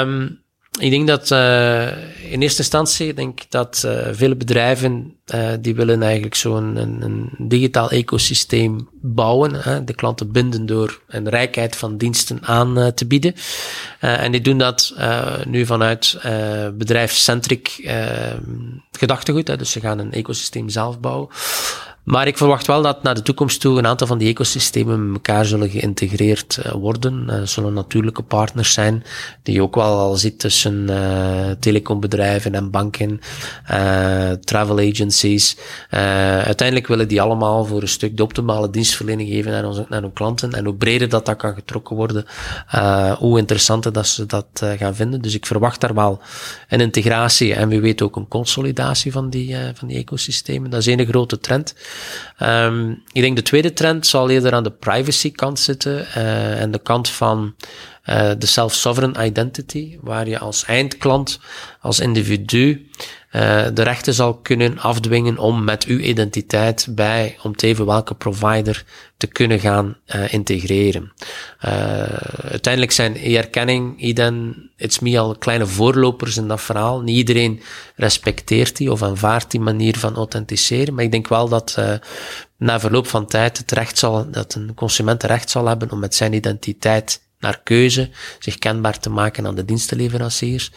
[0.00, 0.44] Um,
[0.78, 1.86] ik denk dat uh,
[2.32, 7.30] in eerste instantie denk dat uh, vele bedrijven uh, die willen eigenlijk zo'n een, een,
[7.38, 13.34] digitaal ecosysteem bouwen, hè, de klanten binden door een rijkheid van diensten aan te bieden.
[14.00, 14.94] en die doen dat
[15.46, 16.18] nu vanuit
[16.74, 17.90] bedrijfscentric
[18.92, 21.28] gedachtegoed, hè, dus ze gaan een ecosysteem zelf bouwen.
[22.06, 25.14] Maar ik verwacht wel dat naar de toekomst toe een aantal van die ecosystemen met
[25.14, 27.26] elkaar zullen geïntegreerd uh, worden.
[27.30, 29.04] Uh, zullen natuurlijke partners zijn,
[29.42, 33.20] die ook wel al ziet tussen uh, telecombedrijven en banken,
[34.44, 35.56] travel agencies.
[35.90, 40.12] uiteindelijk willen die allemaal voor een stuk de optimale dienstverlening geven naar, onze, naar hun
[40.12, 40.52] klanten.
[40.52, 42.24] En hoe breder dat, dat kan getrokken worden,
[43.18, 45.22] hoe interessanter dat ze dat gaan vinden.
[45.22, 46.20] Dus ik verwacht daar wel
[46.68, 50.70] een integratie en wie weet ook een consolidatie van die, van die ecosystemen.
[50.70, 51.74] Dat is een grote trend.
[52.42, 56.70] Um, ik denk de tweede trend zal eerder aan de privacy kant zitten uh, en
[56.70, 57.54] de kant van
[58.04, 61.40] uh, de self-sovereign identity, waar je als eindklant,
[61.80, 62.90] als individu,
[63.74, 68.84] de rechten zal kunnen afdwingen om met uw identiteit bij, om even welke provider
[69.16, 71.12] te kunnen gaan uh, integreren.
[72.50, 77.00] uiteindelijk zijn e-erkenning, IDEN, It's Me al kleine voorlopers in dat verhaal.
[77.00, 77.62] Niet iedereen
[77.96, 81.78] respecteert die of aanvaardt die manier van authenticeren, maar ik denk wel dat
[82.56, 86.14] na verloop van tijd het recht zal, dat een consument recht zal hebben om met
[86.14, 90.70] zijn identiteit naar keuze zich kenbaar te maken aan de dienstenleveranciers.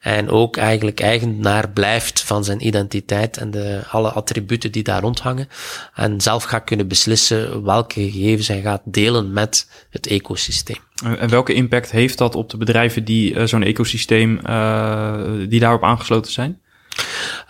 [0.00, 5.48] En ook eigenlijk eigenaar blijft van zijn identiteit en de, alle attributen die daar rondhangen.
[5.94, 10.78] En zelf gaat kunnen beslissen welke gegevens hij gaat delen met het ecosysteem.
[11.18, 15.84] En welke impact heeft dat op de bedrijven die uh, zo'n ecosysteem, uh, die daarop
[15.84, 16.60] aangesloten zijn?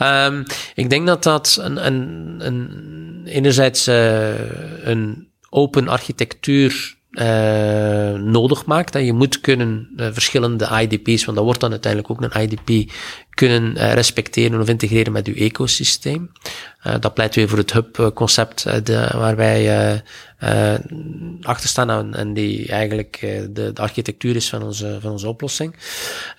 [0.03, 8.67] Um, ik denk dat dat een, een, een enerzijds uh, een open architectuur uh, nodig
[8.67, 8.93] maakt.
[8.93, 12.93] Dat je moet kunnen uh, verschillende IDP's, want dat wordt dan uiteindelijk ook een IDP,
[13.31, 16.31] kunnen uh, respecteren of integreren met uw ecosysteem.
[17.01, 18.65] dat pleit weer voor het hub-concept
[19.13, 20.03] waar wij
[21.43, 23.19] achter staan en, en die eigenlijk
[23.51, 25.77] de, de, architectuur is van onze, van onze oplossing.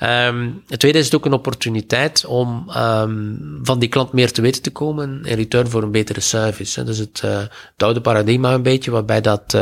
[0.04, 4.42] Um, het tweede is het ook een opportuniteit om um, van die klant meer te
[4.42, 6.84] weten te komen in return voor een betere service.
[6.84, 9.58] Dus het, het oude paradigma een beetje, waarbij dat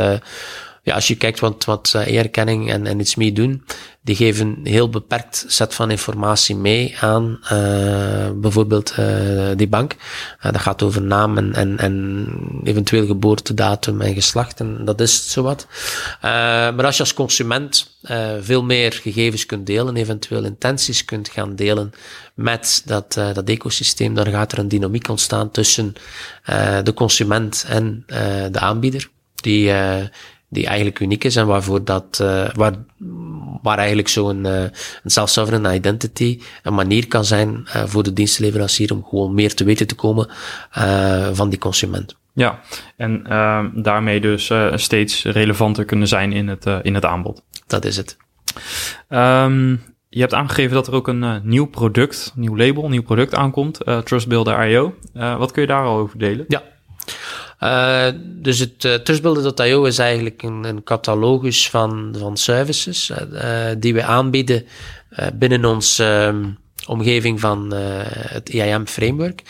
[0.84, 3.64] ja, als je kijkt wat, wat uh, e-erkenning en, en iets mee doen,
[4.00, 9.96] die geven een heel beperkt set van informatie mee aan uh, bijvoorbeeld uh, die bank.
[10.40, 12.26] dat gaat over naam en, en, en
[12.64, 15.66] eventueel geboortedatum en geslacht en dat is zowat.
[16.20, 17.96] maar als je als consument
[18.40, 21.92] veel meer gegevens kunt delen, eventueel intenties kunt gaan delen
[22.34, 25.94] met dat, dat ecosysteem, dan gaat er een dynamiek ontstaan tussen
[26.82, 28.04] de consument en
[28.50, 29.08] de aanbieder.
[29.34, 29.72] Die,
[30.52, 32.72] die eigenlijk uniek is en waarvoor dat, uh, waar,
[33.62, 34.62] waar eigenlijk zo'n uh,
[35.02, 39.64] een self-sovereign identity een manier kan zijn uh, voor de dienstleverancier om gewoon meer te
[39.64, 40.28] weten te komen
[41.32, 42.16] van die consument.
[42.34, 42.60] Ja,
[42.96, 47.42] en ehm, daarmee dus steeds relevanter kunnen zijn in het, in het aanbod.
[47.66, 48.16] Dat is het.
[49.08, 53.80] Um, je hebt aangegeven dat er ook een nieuw product, nieuw label, nieuw product aankomt,
[54.04, 54.94] Trustbuilder IO.
[55.12, 56.44] wat kun je daar al over delen?
[56.48, 56.62] Ja,
[57.62, 63.94] uh, dus het uh, Trustbuilder.io is eigenlijk een, een, catalogus van, van services uh, die
[63.94, 64.66] we aanbieden
[65.34, 66.34] binnen onze
[66.86, 67.72] omgeving van
[68.28, 69.42] het IAM framework.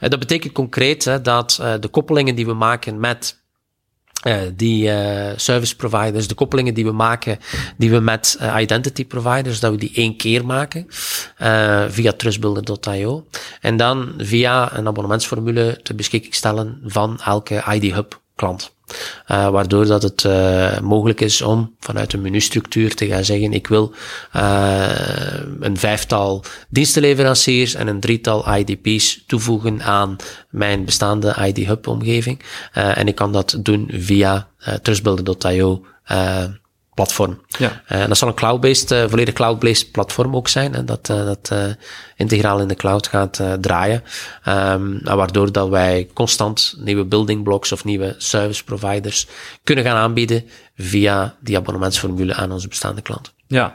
[0.00, 3.39] dat betekent concreet dat de koppelingen die we maken met
[4.26, 7.38] uh, die uh, service providers, de koppelingen die we maken,
[7.76, 10.86] die we met uh, identity providers, dat we die één keer maken
[11.88, 13.26] via trustbuilder.io.
[13.60, 18.72] En dan via een abonnementsformule te beschikking stellen van elke ID Hub klant.
[19.30, 23.66] Uh, waardoor dat het uh, mogelijk is om vanuit een menustructuur te gaan zeggen, ik
[23.66, 23.92] wil
[24.36, 24.88] uh,
[25.60, 30.16] een vijftal dienstenleveranciers en een drietal IDP's toevoegen aan
[30.50, 32.40] mijn bestaande ID Hub omgeving.
[32.72, 34.48] en ik kan dat doen via
[34.82, 35.84] trustbuilder.io
[37.00, 37.40] platform.
[37.58, 37.82] Ja.
[37.92, 40.74] Uh, dat zal een cloud-based, uh, volledig cloud-based platform ook zijn.
[40.74, 41.52] En dat, uh, dat
[42.16, 44.02] integraal in de cloud gaat draaien.
[44.48, 49.26] Um, waardoor dat wij constant nieuwe building blocks of nieuwe service providers
[49.64, 50.44] kunnen gaan aanbieden
[50.76, 53.32] via die abonnementsformule aan onze bestaande klant.
[53.46, 53.74] Ja,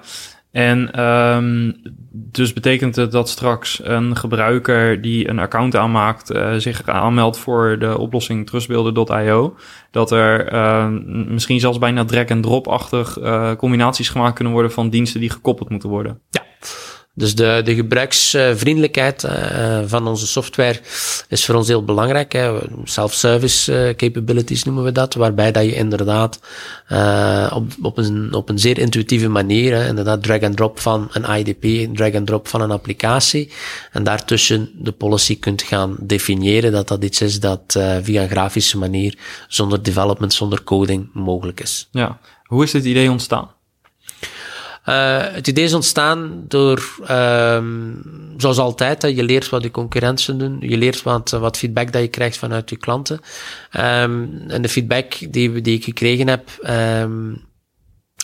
[0.55, 1.75] en um,
[2.11, 7.79] dus betekent het dat straks een gebruiker die een account aanmaakt, uh, zich aanmeldt voor
[7.79, 9.55] de oplossing trustbeelden.io,
[9.91, 10.87] dat er uh,
[11.27, 16.21] misschien zelfs bijna drag-and-drop-achtig uh, combinaties gemaakt kunnen worden van diensten die gekoppeld moeten worden?
[16.29, 16.43] Ja.
[17.17, 20.79] Dus de, de gebruiksvriendelijkheid uh, van onze software
[21.29, 22.51] is voor ons heel belangrijk.
[22.83, 26.39] Self-service uh, capabilities noemen we dat, waarbij dat je inderdaad
[27.53, 32.61] op, op, een, op een zeer intuïtieve manier, inderdaad drag-and-drop van een IDP, drag-and-drop van
[32.61, 33.51] een applicatie,
[33.91, 38.77] en daartussen de policy kunt gaan definiëren dat dat iets is dat via een grafische
[38.77, 41.87] manier, zonder development, zonder coding, mogelijk is.
[41.91, 43.54] Ja, hoe is dit idee ontstaan?
[44.89, 48.01] Uh, het idee is ontstaan door, um,
[48.37, 52.01] zoals altijd, hè, je leert wat je concurrenten doen, je leert wat, wat feedback dat
[52.01, 53.19] je krijgt vanuit je klanten.
[53.71, 56.49] Um, en de feedback die, die ik gekregen heb,
[57.01, 57.43] um,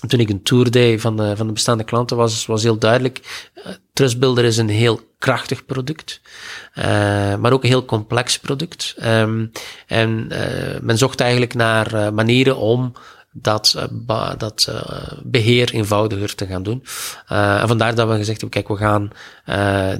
[0.07, 3.49] toen ik een tour deed van de, van de bestaande klanten, was, was heel duidelijk.
[3.55, 6.21] Uh, Trustbuilder is een heel krachtig product,
[7.39, 8.95] maar ook een heel complex product.
[9.87, 10.27] En
[10.81, 12.93] men zocht eigenlijk naar manieren om
[13.31, 13.75] dat,
[14.07, 14.81] uh, dat uh,
[15.23, 16.83] beheer eenvoudiger te gaan doen.
[17.31, 19.11] Uh, en vandaar dat we gezegd hebben, kijk, we gaan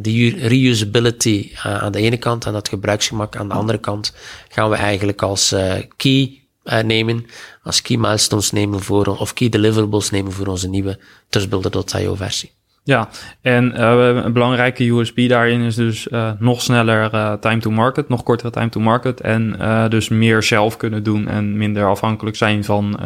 [0.02, 4.14] die reusability aan de ene kant en dat gebruiksgemak aan de andere kant
[4.50, 5.56] gaan we eigenlijk als
[5.98, 7.26] key nemen,
[7.64, 12.52] als key milestones nemen voor, of key deliverables nemen voor onze nieuwe Trustbuilder.io versie.
[12.84, 13.10] Ja,
[13.42, 18.10] en uh, een belangrijke USB daarin is dus uh, nog sneller uh, time to market,
[18.10, 19.22] nog kortere time to market.
[19.22, 19.56] En
[19.90, 23.00] dus meer zelf kunnen doen en minder afhankelijk zijn van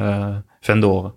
[0.60, 1.14] vendoren.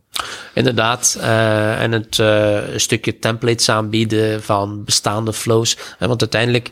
[0.54, 5.76] Inderdaad, uh, en het uh, stukje templates aanbieden van bestaande flows.
[5.98, 6.70] want uiteindelijk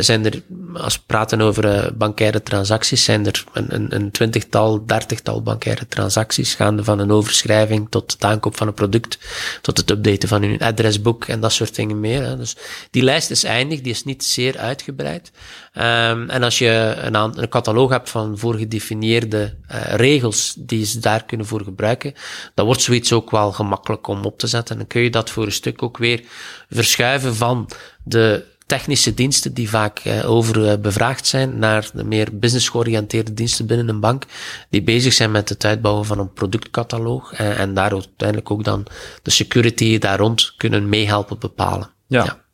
[0.00, 0.42] zijn er,
[0.74, 6.54] als we praten over bankaire transacties, zijn er een, een, een, twintigtal, dertigtal bankaire transacties,
[6.54, 9.18] gaande van een overschrijving tot het aankoop van een product,
[9.60, 12.22] tot het updaten van hun adresboek en dat soort dingen meer.
[12.22, 12.36] Hè.
[12.36, 12.56] Dus
[12.90, 15.30] die lijst is eindig, die is niet zeer uitgebreid.
[15.78, 19.54] Um, en als je een, een catalogus hebt van voorgedefinieerde
[19.90, 22.14] regels die ze daar kunnen voor gebruiken,
[22.54, 24.74] dan wordt zoiets ook wel gemakkelijk om op te zetten.
[24.74, 26.22] En dan kun je dat voor een stuk ook weer
[26.68, 27.70] verschuiven van
[28.04, 33.34] de technische diensten die vaak eh, over eh, bevraagd zijn naar de meer business georiënteerde
[33.34, 34.24] diensten binnen een bank
[34.70, 38.86] die bezig zijn met het uitbouwen van een productcataloog en, en daar uiteindelijk ook dan
[39.22, 41.90] de security daar rond kunnen meehelpen bepalen.
[42.06, 42.24] ja.
[42.24, 42.46] ja.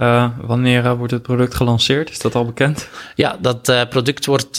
[0.00, 2.10] Uh, wanneer uh, wordt het product gelanceerd?
[2.10, 2.88] Is dat al bekend?
[3.14, 4.58] Ja, dat uh, product wordt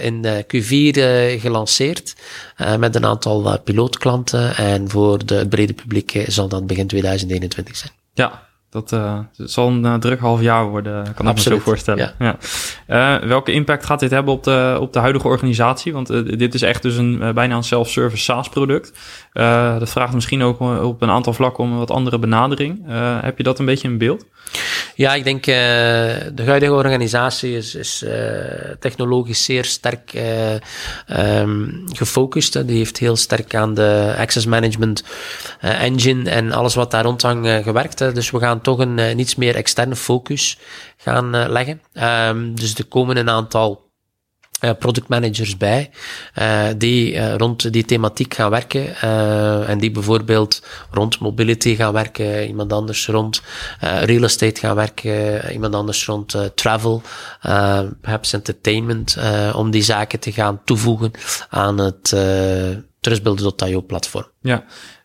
[0.00, 0.98] in Q4
[1.40, 2.16] gelanceerd
[2.78, 4.56] met een aantal pilootklanten.
[4.56, 7.92] En voor de, het brede publiek zal dat begin 2021 zijn.
[8.14, 8.42] Ja,
[8.74, 12.14] dat uh, zal een uh, druk half jaar worden, kan ik me zo voorstellen.
[12.18, 12.36] Ja.
[12.88, 13.20] ja.
[13.20, 15.92] Uh, welke impact gaat dit hebben op de, op de huidige organisatie?
[15.92, 16.08] Want
[16.38, 18.92] dit is echt dus een bijna een self-service SaaS-product.
[19.78, 22.82] dat vraagt misschien ook op een aantal vlakken om een wat andere benadering.
[23.22, 24.24] heb je dat een beetje in beeld?
[24.94, 28.04] Ja, ik denk de huidige organisatie is, is
[28.80, 30.12] technologisch zeer sterk
[31.08, 32.66] um, gefocust.
[32.66, 35.04] Die heeft heel sterk aan de access management
[35.60, 37.98] engine en alles wat daar rondhangt gewerkt.
[37.98, 38.12] Hè.
[38.12, 40.58] Dus we gaan toch een niets meer externe focus
[40.96, 41.80] gaan leggen.
[42.28, 43.82] Um, dus er komen een aantal
[44.64, 45.90] uh, productmanagers bij,
[46.76, 49.00] die rond die thematiek gaan werken
[49.66, 53.42] en die bijvoorbeeld rond mobility gaan werken, iemand anders rond
[53.80, 57.02] real estate gaan werken, iemand anders rond travel,
[58.00, 59.18] perhaps entertainment,
[59.54, 61.10] om die zaken te gaan toevoegen
[61.48, 62.16] aan het
[63.00, 64.26] Trustbuilder.io platform.
[64.40, 64.64] Ja,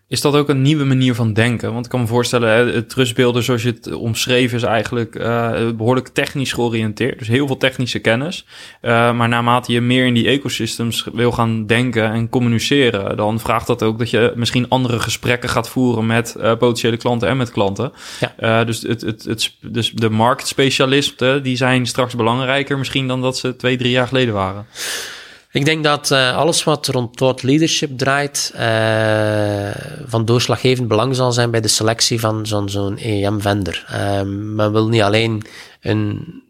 [0.10, 1.74] is dat ook een nieuwe manier van denken?
[1.74, 5.70] Want ik kan me voorstellen, hè, het trustbeelden zoals je het omschreven is eigenlijk uh,
[5.70, 7.20] behoorlijk technisch georiënteerd.
[7.20, 8.46] Dus heel veel technische kennis.
[8.82, 13.68] Uh, maar naarmate je meer in die ecosystems wil gaan denken en communiceren, dan vraagt
[13.68, 17.52] dat ook dat je misschien andere gesprekken gaat voeren met uh, potentiële klanten en met
[17.52, 17.92] klanten.
[18.38, 18.64] Ja.
[18.64, 23.56] dus, het, het, het, dus de marktspecialisten, die zijn straks belangrijker misschien dan dat ze
[23.56, 24.66] twee, drie jaar geleden waren.
[25.52, 29.70] Ik denk dat uh, alles wat rond thought leadership draait, uh,
[30.06, 33.86] van doorslaggevend belang zal zijn bij de selectie van zo'n zo'n EM-vendor.
[33.92, 34.22] Uh,
[34.56, 35.46] men wil niet alleen
[35.82, 36.42] een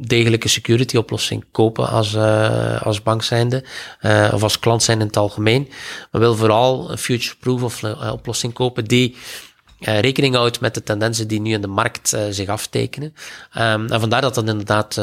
[0.00, 3.64] degelijke security oplossing kopen als, uh, als bank zijnde,
[4.32, 5.68] of als klant zijn in het algemeen.
[6.10, 9.16] Men wil vooral een future-proof of, oplossing kopen die
[9.78, 13.14] rekening houdt met de tendensen die nu in de markt zich aftekenen.
[13.58, 14.94] Um, en vandaar dat dat inderdaad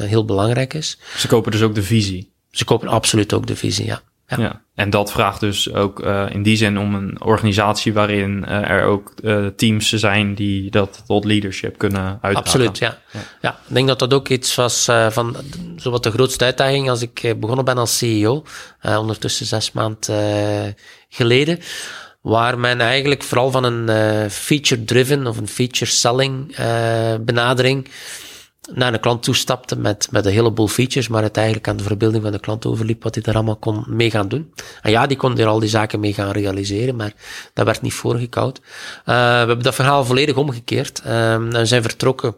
[0.00, 0.98] heel belangrijk is.
[1.16, 2.34] Ze kopen dus ook de visie.
[2.56, 4.00] Ze kopen absoluut ook de visie, ja.
[4.28, 4.38] Ja.
[4.38, 4.62] ja.
[4.74, 8.84] en dat vraagt dus ook uh, in die zin om een organisatie waarin uh, er
[8.84, 12.36] ook uh, teams zijn die dat tot leadership kunnen uitdragen.
[12.36, 12.98] Absoluut, ja.
[13.12, 13.20] ja.
[13.40, 13.50] ja.
[13.68, 15.36] ik denk dat dat ook iets was van
[15.76, 18.44] zowat de grootste uitdaging als ik begonnen ben als CEO,
[18.82, 20.74] ondertussen zes maanden
[21.08, 21.58] geleden,
[22.20, 26.56] waar men eigenlijk vooral van een feature-driven of een feature-selling
[27.20, 27.88] benadering
[28.72, 32.22] naar een klant toestapte met, met een heleboel features, maar het eigenlijk aan de verbeelding
[32.22, 34.52] van de klant overliep wat hij daar allemaal kon mee gaan doen.
[34.82, 37.12] En ja, die kon er al die zaken mee gaan realiseren, maar
[37.52, 38.58] dat werd niet voorgekoud.
[38.58, 38.64] Uh,
[39.04, 42.34] we hebben dat verhaal volledig omgekeerd uh, en zijn vertrokken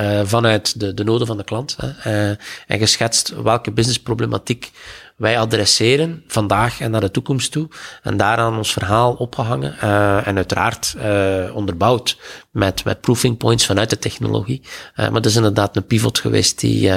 [0.00, 4.70] uh, vanuit de, de noden van de klant hè, uh, en geschetst welke businessproblematiek
[5.18, 7.68] wij adresseren vandaag en naar de toekomst toe.
[8.02, 9.74] En daaraan ons verhaal opgehangen.
[9.84, 12.18] Uh, en uiteraard uh, onderbouwd
[12.50, 14.62] met, met proofing points vanuit de technologie.
[14.62, 16.92] Uh, maar dat is inderdaad een pivot geweest die,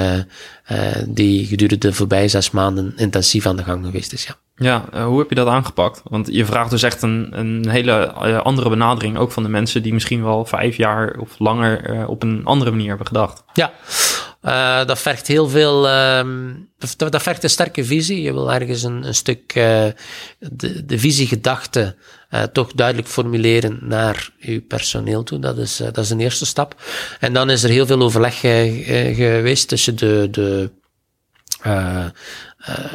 [1.08, 4.24] die gedurende de voorbije zes maanden intensief aan de gang geweest is.
[4.26, 4.36] Ja.
[4.56, 6.00] Ja, hoe heb je dat aangepakt?
[6.04, 8.12] Want je vraagt dus echt een, een hele
[8.42, 12.40] andere benadering, ook van de mensen die misschien wel vijf jaar of langer op een
[12.44, 13.44] andere manier hebben gedacht.
[13.52, 13.72] Ja,
[14.42, 16.20] uh, dat vergt heel veel, uh,
[16.96, 18.22] dat, vergt een sterke visie.
[18.22, 19.86] Je wil ergens een, een stuk uh,
[20.38, 20.98] de, de
[22.30, 25.38] uh, toch duidelijk formuleren naar je personeel toe.
[25.38, 26.82] Dat is, dat is een eerste stap.
[27.20, 30.70] En dan is er heel veel overleg geweest tussen de, de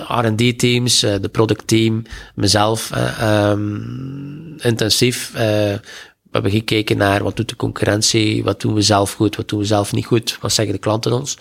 [0.07, 2.03] R&D-teams, de productteam,
[2.35, 2.91] mezelf,
[3.21, 5.31] um, intensief
[6.41, 9.65] hebben gekeken naar wat doet de concurrentie, wat doen we zelf goed, wat doen we
[9.65, 11.37] zelf niet goed, wat zeggen de klanten ons,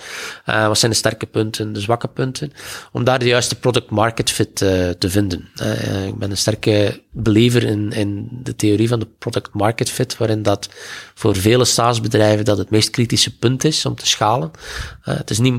[0.47, 2.53] uh, wat zijn de sterke punten, de zwakke punten,
[2.93, 5.49] om daar de juiste product market fit uh, te vinden.
[5.63, 10.17] Uh, ik ben een sterke believer in, in de theorie van de product market fit,
[10.17, 10.69] waarin dat
[11.15, 14.51] voor vele SaaS-bedrijven dat het meest kritische punt is om te schalen.
[15.01, 15.55] het, is niet,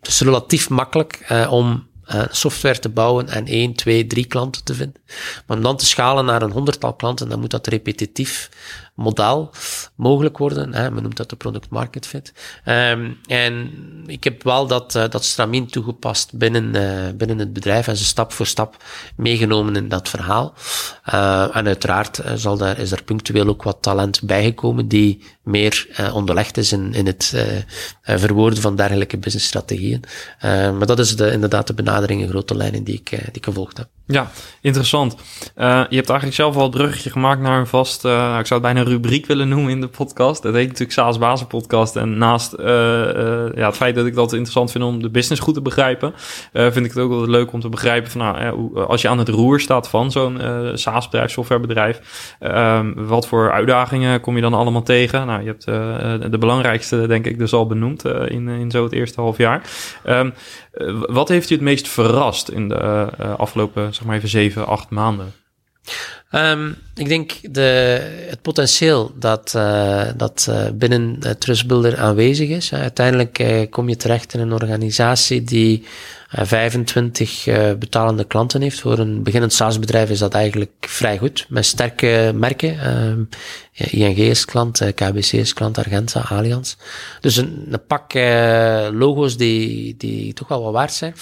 [0.00, 4.74] het is relatief makkelijk om uh, software te bouwen en één, twee, drie klanten te
[4.74, 5.02] vinden.
[5.46, 8.48] Maar om dan te schalen naar een honderdtal klanten, dan moet dat repetitief
[9.00, 9.50] model
[9.94, 10.74] mogelijk worden.
[10.74, 10.90] Hè.
[10.90, 12.32] Men noemt dat de product market fit.
[12.64, 13.70] Um, en
[14.06, 18.04] ik heb wel dat, uh, dat stramien toegepast binnen, uh, binnen het bedrijf en ze
[18.04, 18.84] stap voor stap
[19.16, 20.54] meegenomen in dat verhaal.
[21.14, 26.56] Uh, en uiteraard zal daar, is er punctueel ook wat talent bijgekomen die meer onderlegd
[26.56, 27.34] is in, in het
[28.02, 30.04] verwoorden van dergelijke businessstrategieën.
[30.40, 33.76] maar dat is de, inderdaad de benadering in grote lijnen die ik, die ik gevolgd
[33.76, 33.88] heb.
[34.06, 34.30] Ja,
[34.60, 35.16] interessant.
[35.54, 38.72] Je hebt eigenlijk zelf al het bruggetje gemaakt naar een vast, uh, ik zou het
[38.72, 40.42] bijna rubriek willen noemen in de podcast.
[40.42, 41.96] Dat heet natuurlijk Saas Bazen podcast.
[41.96, 42.66] En naast uh,
[43.54, 46.12] ja, het feit dat ik dat interessant vind om de business goed te begrijpen,
[46.52, 49.28] vind ik het ook wel leuk om te begrijpen van, nou, als je aan het
[49.28, 50.40] roer staat van zo'n
[50.74, 52.00] SaaS-bedrijf, softwarebedrijf,
[52.38, 55.26] ehm, wat voor uitdagingen kom je dan allemaal tegen?
[55.26, 55.64] Nou, je hebt
[56.32, 59.62] de belangrijkste, denk ik, dus al benoemd in, in zo het eerste half jaar.
[60.06, 60.32] Um,
[61.08, 65.32] wat heeft je het meest verrast in de afgelopen zeg maar even zeven, acht maanden?
[66.34, 67.60] Um, ik denk de,
[68.28, 72.72] het potentieel dat, uh, dat uh, binnen Trustbuilder aanwezig is.
[72.72, 75.84] uiteindelijk uh, kom je terecht in een organisatie die
[76.32, 77.44] 25
[77.78, 78.80] betalende klanten heeft.
[78.80, 81.46] Voor een beginnend SaaS-bedrijf is dat eigenlijk vrij goed.
[81.48, 82.96] Met sterke merken.
[83.06, 83.28] Um,
[83.72, 86.76] ING is klant, KBC is klant, Argenta, Allianz.
[87.20, 88.12] Dus een, een pak
[88.92, 91.14] logo's die, die toch wel wat waard zijn.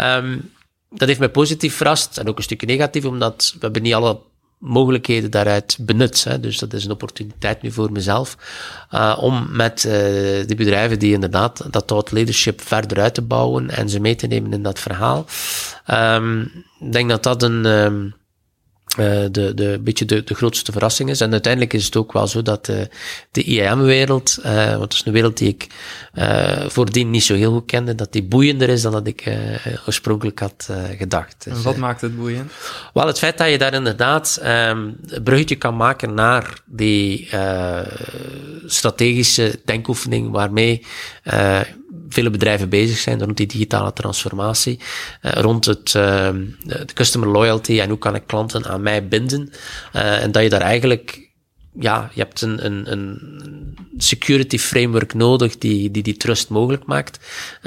[0.00, 0.50] Um,
[0.90, 4.18] dat heeft mij positief verrast en ook een stukje negatief, omdat we hebben niet alle
[4.66, 6.26] mogelijkheden daaruit benut.
[6.40, 8.36] Dus dat is een opportuniteit nu voor mezelf
[8.94, 9.92] uh, om met uh,
[10.46, 14.26] die bedrijven die inderdaad dat thought leadership verder uit te bouwen en ze mee te
[14.26, 15.26] nemen in dat verhaal.
[15.90, 16.40] Um,
[16.80, 17.64] ik denk dat dat een...
[17.64, 18.14] Um,
[18.98, 21.20] uh, de, de, beetje de, de grootste verrassing is.
[21.20, 22.76] En uiteindelijk is het ook wel zo dat uh,
[23.30, 25.66] de IAM-wereld, uh, want het is een wereld die ik
[26.68, 29.36] voordien niet zo heel goed kende, dat die boeiender is dan dat ik
[29.86, 31.44] oorspronkelijk had gedacht.
[31.44, 32.52] Dus, en wat maakt het boeiend?
[32.92, 37.28] Wel, het feit dat je daar inderdaad um, een bruggetje kan maken naar die
[38.66, 40.82] strategische denkoefening waarmee
[42.08, 44.80] vele bedrijven bezig zijn rond die digitale transformatie,
[45.22, 46.28] uh, rond het, uh,
[46.64, 49.50] de customer loyalty en hoe kan ik klanten aan mij binden.
[49.92, 51.30] Uh, en dat je daar eigenlijk,
[51.72, 53.18] ja, je hebt een, een, een
[53.96, 57.18] security framework nodig die die, die trust mogelijk maakt.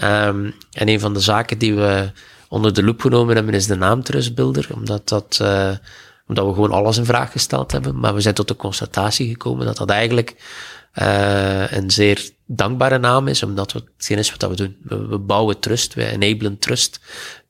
[0.03, 2.11] Um, en een van de zaken die we
[2.47, 5.41] onder de loep genomen hebben is de naam Trustbuilder, omdat dat
[6.30, 7.99] omdat we gewoon alles in vraag gesteld hebben.
[7.99, 10.36] Maar we zijn tot de constatatie gekomen dat dat eigenlijk
[11.01, 14.76] uh, een zeer dankbare naam is, omdat het is wat we doen.
[15.10, 17.00] We, bouwen trust, we enablen trust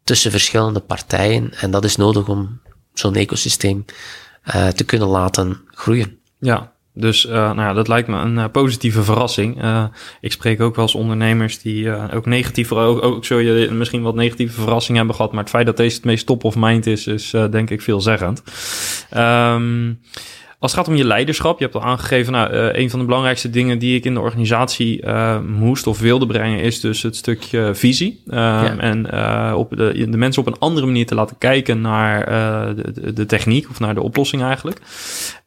[0.04, 2.62] tussen verschillende partijen en dat is nodig om
[2.94, 3.86] zo'n ecosysteem
[4.56, 6.20] uh, te kunnen laten groeien.
[6.40, 9.64] Ja, dus uh, nou ja, dat lijkt me een uh, positieve verrassing.
[10.22, 14.16] Ik spreek ook wel eens ondernemers die ook negatieve, ook, ook zul je misschien wat
[14.16, 17.08] negatieve verrassingen hebben gehad, maar het feit dat deze het meest top of mind is,
[17.08, 18.44] is denk ik veelzeggend.
[19.18, 20.00] Um,
[20.60, 23.06] als het gaat om je leiderschap, je hebt al aangegeven, nou, uh, een van de
[23.06, 27.16] belangrijkste dingen die ik in de organisatie uh, moest of wilde brengen, is dus het
[27.16, 28.24] stukje visie.
[28.28, 28.78] Um, ja.
[28.78, 32.26] En uh, op de, de mensen op een andere manier te laten kijken naar
[32.76, 34.82] de, de, techniek of naar de oplossing eigenlijk.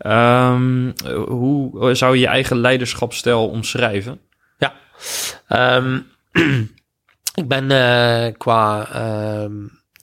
[0.07, 0.93] Um,
[1.27, 4.21] hoe zou je je eigen leiderschapsstijl omschrijven?
[4.59, 4.75] Ja,
[5.77, 6.07] um,
[7.43, 7.67] ik ben
[8.37, 8.89] qua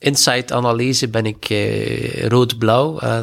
[0.00, 3.02] insight-analyse ben ik uh, rood-blauw.
[3.02, 3.20] Uh,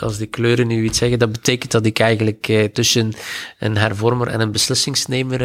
[0.00, 3.12] als die kleuren nu iets zeggen, dat betekent dat ik eigenlijk uh, tussen
[3.58, 5.40] een hervormer en een beslissingsnemer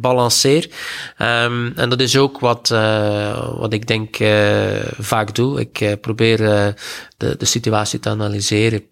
[0.00, 0.70] balanceer.
[1.18, 2.68] Um, en dat is ook wat,
[3.58, 4.16] wat ik denk
[4.98, 5.60] vaak doe.
[5.60, 6.36] Ik probeer
[7.16, 8.82] de, de situatie te analyseren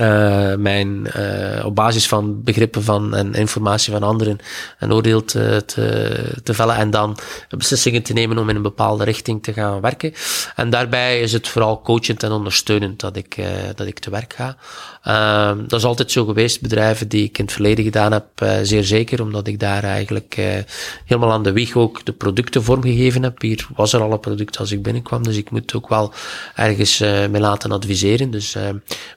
[0.00, 4.38] uh, mijn, uh, op basis van begrippen van en informatie van anderen
[4.78, 7.18] een oordeel te, te, te vellen en dan
[7.48, 10.12] beslissingen te nemen om in een bepaalde richting te gaan werken.
[10.56, 14.32] En daarbij is het vooral coachend en ondersteunend dat ik, uh, dat ik te werk
[14.32, 14.56] ga.
[15.08, 18.26] Uh, dat is altijd zo geweest, bedrijven die ik in het verleden gedaan heb,
[18.62, 20.36] zeer zeker, omdat ik daar eigenlijk
[21.04, 23.40] helemaal aan de wieg ook de producten vormgegeven heb.
[23.40, 26.12] Hier was er al een product als ik binnenkwam, dus ik moet ook wel
[26.54, 28.30] ergens mee laten adviseren.
[28.30, 28.56] Dus,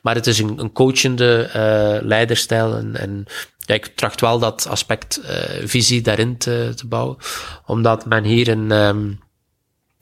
[0.02, 2.76] maar het is een, een coachende uh, leiderstijl.
[2.76, 3.26] En, en
[3.58, 7.18] ja, ik tracht wel dat aspect uh, visie daarin te, te bouwen.
[7.66, 9.20] Omdat men hier een, um,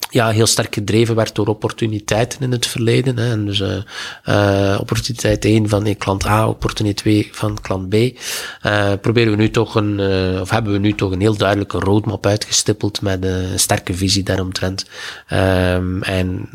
[0.09, 3.17] ja, heel sterk gedreven werd door opportuniteiten in het verleden.
[3.17, 3.31] Hè.
[3.31, 7.93] En dus uh, opportuniteit 1 van klant A, opportuniteit 2 van klant B.
[7.93, 9.99] Uh, proberen we nu toch een,
[10.41, 14.85] of hebben we nu toch een heel duidelijke roadmap uitgestippeld met een sterke visie daaromtrent.
[15.33, 16.49] Um, en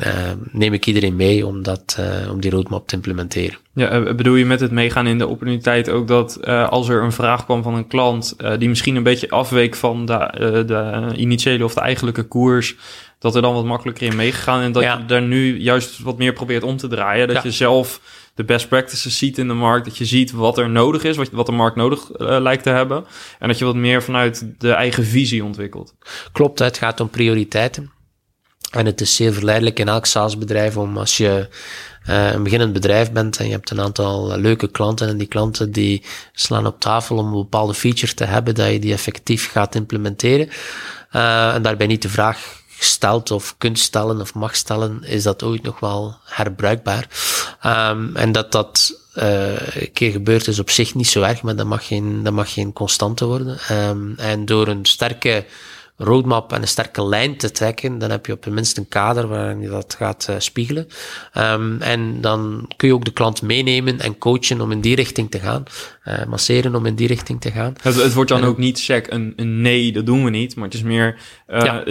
[0.51, 1.99] neem ik iedereen mee om, dat,
[2.31, 3.57] om die roadmap te implementeren.
[3.75, 7.11] Ja, bedoel je met het meegaan in de opportuniteit ook dat uh, als er een
[7.11, 11.13] vraag kwam van een klant uh, die misschien een beetje afweek van de, uh, de
[11.15, 12.75] initiële of de eigenlijke koers,
[13.25, 16.33] dat er dan wat makkelijker in meegegaan en dat je daar nu juist wat meer
[16.33, 17.27] probeert om te draaien.
[17.27, 18.01] Dat je zelf
[18.33, 21.29] de best practices ziet in de markt, dat je ziet wat er nodig is, wat,
[21.31, 23.05] wat de markt nodig lijkt te hebben
[23.39, 25.95] en dat je wat meer vanuit de eigen visie ontwikkelt.
[26.31, 27.91] Klopt, het gaat om prioriteiten.
[28.71, 31.49] En het is zeer verleidelijk in elk SaaS-bedrijf om als je
[32.09, 35.71] uh, een beginnend bedrijf bent en je hebt een aantal leuke klanten en die klanten
[35.71, 36.03] die
[36.33, 40.49] slaan op tafel om een bepaalde feature te hebben, dat je die effectief gaat implementeren.
[41.15, 45.43] Uh, en daarbij niet de vraag gesteld of kunt stellen of mag stellen, is dat
[45.43, 47.07] ooit nog wel herbruikbaar.
[47.65, 51.55] Um, en dat dat uh, een keer gebeurd is op zich niet zo erg, maar
[51.55, 53.57] dat mag geen, dat mag geen constante worden.
[53.71, 55.45] Um, en door een sterke
[55.97, 59.27] roadmap en een sterke lijn te trekken, dan heb je op het minst een kader
[59.27, 60.87] waarin je dat gaat uh, spiegelen.
[61.37, 65.31] Um, en dan kun je ook de klant meenemen en coachen om in die richting
[65.31, 65.63] te gaan.
[66.07, 67.73] Uh, masseren om in die richting te gaan.
[67.81, 70.55] Het, het wordt dan ook niet check een, een, nee, dat doen we niet.
[70.55, 71.17] Maar het is meer
[71.47, 71.83] uh, ja.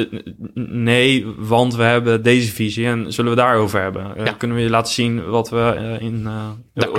[0.54, 4.12] nee, want we hebben deze visie en zullen we daarover hebben.
[4.16, 4.32] Ja.
[4.32, 6.28] Kunnen we je laten zien wat we in,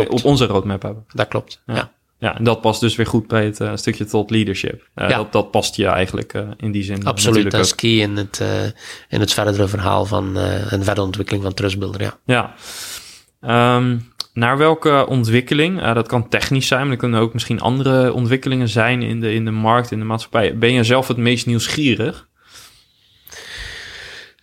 [0.07, 1.05] op onze roadmap hebben.
[1.13, 1.73] Dat klopt, ja.
[1.73, 1.91] Ja,
[2.33, 4.89] en dat past dus weer goed bij het uh, stukje tot leadership.
[4.95, 5.17] Uh, ja.
[5.17, 7.05] dat, dat past je eigenlijk uh, in die zin.
[7.05, 8.43] Absoluut, dat is key in het,
[9.09, 12.17] in het verdere verhaal van en verdere ontwikkeling van Trustbuilder, ja.
[12.25, 12.55] Ja.
[13.77, 18.69] Um, naar welke ontwikkeling, dat kan technisch zijn, maar er kunnen ook misschien andere ontwikkelingen
[18.69, 20.57] zijn in de, in de markt, in de maatschappij.
[20.57, 22.27] Ben je zelf het meest nieuwsgierig?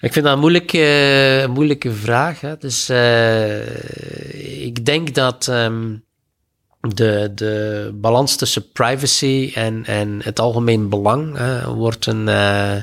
[0.00, 2.40] Ik vind dat een moeilijke, moeilijke vraag.
[2.40, 2.56] Hè.
[2.56, 2.90] Dus
[4.64, 5.46] ik denk dat...
[5.50, 6.04] Um,
[6.88, 12.76] de, de balans tussen privacy en, en het algemeen belang wordt, een, uh,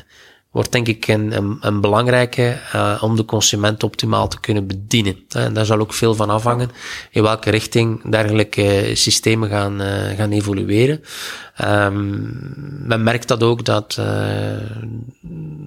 [0.51, 5.15] wordt denk ik een, een, belangrijke uh, om de consument optimaal te kunnen bedienen.
[5.29, 6.71] En daar zal ook veel van afhangen
[7.11, 9.79] in welke richting dergelijke systemen gaan,
[10.17, 11.03] gaan evolueren.
[11.61, 12.53] Um,
[12.85, 13.93] men merkt dat ook dat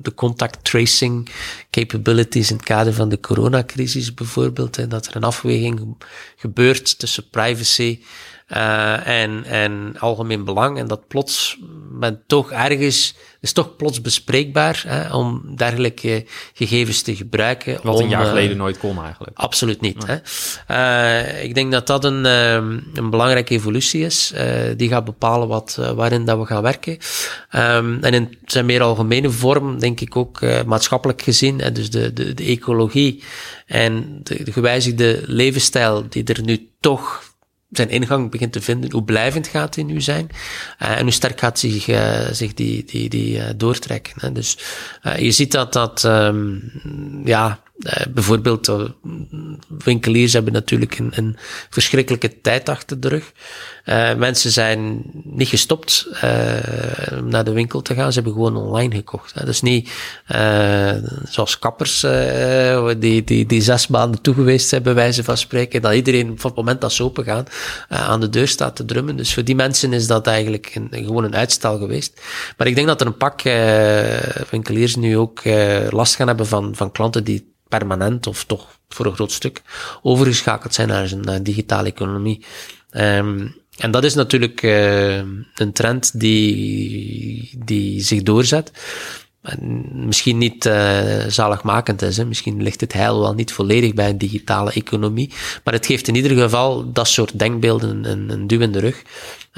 [0.02, 1.28] de contact tracing
[1.70, 5.96] capabilities in het kader van de coronacrisis bijvoorbeeld, dat er een afweging
[6.36, 8.00] gebeurt tussen privacy
[8.56, 10.78] uh, en, en algemeen belang.
[10.78, 11.58] En dat plots
[11.90, 17.78] men toch ergens, is toch plots bespreekbaar hè, om dergelijke gegevens te gebruiken.
[17.82, 19.38] Wat om, een jaar geleden uh, nooit kon eigenlijk.
[19.38, 20.04] Absoluut niet.
[20.06, 20.16] Hè.
[20.70, 24.32] Uh, ik denk dat dat een, een belangrijke evolutie is.
[24.76, 26.98] die gaat bepalen wat, waarin dat we gaan werken.
[27.54, 32.12] Um, en in zijn meer algemene vorm, denk ik ook maatschappelijk gezien, hè, dus de,
[32.12, 33.22] de, de ecologie
[33.66, 37.31] en de, de gewijzigde levensstijl die er nu toch
[37.72, 40.28] zijn ingang begint te vinden, hoe blijvend gaat die nu zijn
[40.82, 44.12] uh, en hoe sterk gaat zich, uh, zich die, die, die uh, doortrekken.
[44.16, 44.32] Hè.
[44.32, 44.58] Dus
[45.16, 46.72] je ziet dat dat, um,
[47.24, 47.61] ja,
[48.10, 48.72] bijvoorbeeld
[49.84, 51.36] winkeliers hebben natuurlijk een, een
[51.70, 53.32] verschrikkelijke tijd achter de rug.
[53.84, 56.22] Uh, mensen zijn niet gestopt uh,
[57.24, 58.12] naar de winkel te gaan.
[58.12, 59.46] Ze hebben gewoon online gekocht.
[59.46, 59.90] Is niet
[61.28, 62.00] zoals kappers
[62.98, 65.82] die, die, die zes maanden toegeweest zijn, bij wijze van spreken.
[65.82, 67.44] Dat iedereen van het moment dat ze open gaan
[67.88, 69.16] aan de deur staat te drummen.
[69.16, 72.20] Dus voor die mensen is dat eigenlijk een, gewoon een uitstel geweest.
[72.56, 73.42] Maar ik denk dat er een pak
[74.50, 75.42] winkeliers nu ook
[75.90, 79.62] last gaan hebben van, van klanten die permanent of toch voor een groot stuk
[80.02, 82.44] overgeschakeld zijn naar een digitale economie.
[82.90, 85.16] Um, en dat is natuurlijk uh,
[85.54, 88.70] een trend die, die zich doorzet.
[89.92, 92.16] misschien niet uh, zaligmakend is.
[92.16, 92.24] Hè.
[92.24, 95.30] Misschien ligt het heil wel niet volledig bij een digitale economie.
[95.64, 99.02] Maar het geeft in ieder geval dat soort denkbeelden een, duw in de rug.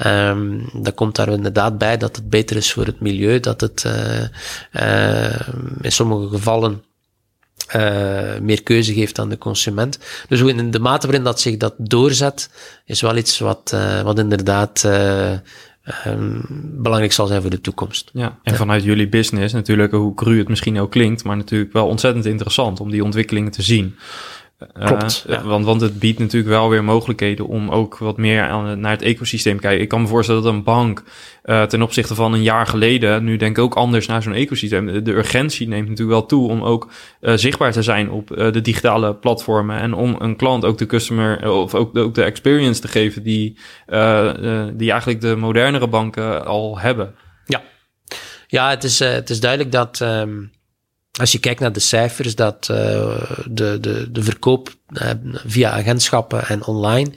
[0.05, 3.83] Um, dat komt daar inderdaad bij dat het beter is voor het milieu, dat het
[3.87, 5.39] uh,
[5.81, 6.83] in sommige gevallen
[7.75, 9.99] uh, meer keuze geeft aan de consument.
[10.27, 12.49] Dus in de mate waarin dat zich dat doorzet,
[12.85, 14.83] is wel iets wat, wat inderdaad
[16.07, 16.45] um,
[16.81, 18.09] belangrijk zal zijn voor de toekomst.
[18.13, 21.87] Ja, en vanuit jullie business natuurlijk, hoe cru het misschien ook klinkt, maar natuurlijk wel
[21.87, 23.95] ontzettend interessant om die ontwikkelingen te zien.
[24.73, 25.25] Klopt.
[25.29, 28.91] Uh, want, want het biedt natuurlijk wel weer mogelijkheden om ook wat meer aan, naar
[28.91, 29.81] het ecosysteem te kijken.
[29.81, 31.03] Ik kan me voorstellen dat een bank
[31.45, 35.03] uh, ten opzichte van een jaar geleden nu denk ik ook anders naar zo'n ecosysteem.
[35.03, 36.91] De urgentie neemt natuurlijk wel toe om ook
[37.21, 41.51] uh, zichtbaar te zijn op de digitale platformen en om een klant ook de customer
[41.51, 43.57] of ook de, ook de experience te geven die,
[44.73, 47.15] die eigenlijk de modernere banken al hebben.
[47.45, 47.61] Ja,
[48.47, 49.99] ja het, is, het is duidelijk dat.
[49.99, 50.53] Um
[51.17, 52.77] als je kijkt naar de cijfers, dat uh,
[53.45, 55.09] de, de, de verkoop uh,
[55.45, 57.11] via agentschappen en online,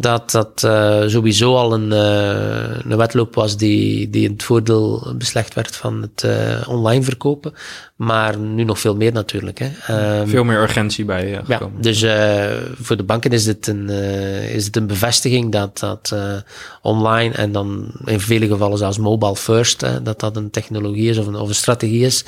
[0.00, 5.54] dat dat uh, sowieso al een, een wedloop was die, die in het voordeel beslecht
[5.54, 6.26] werd van het
[6.66, 7.52] online verkopen.
[7.96, 9.58] Maar nu nog veel meer natuurlijk.
[9.62, 10.20] Hè.
[10.20, 11.76] Um, veel meer urgentie bij uh, gekomen.
[11.76, 12.46] Ja, dus uh,
[12.80, 16.14] voor de banken is dit een, uh, is het een bevestiging dat dat
[16.82, 21.26] online en dan in vele gevallen zelfs mobile first, dat dat een technologie is of
[21.26, 22.24] een, of een strategie is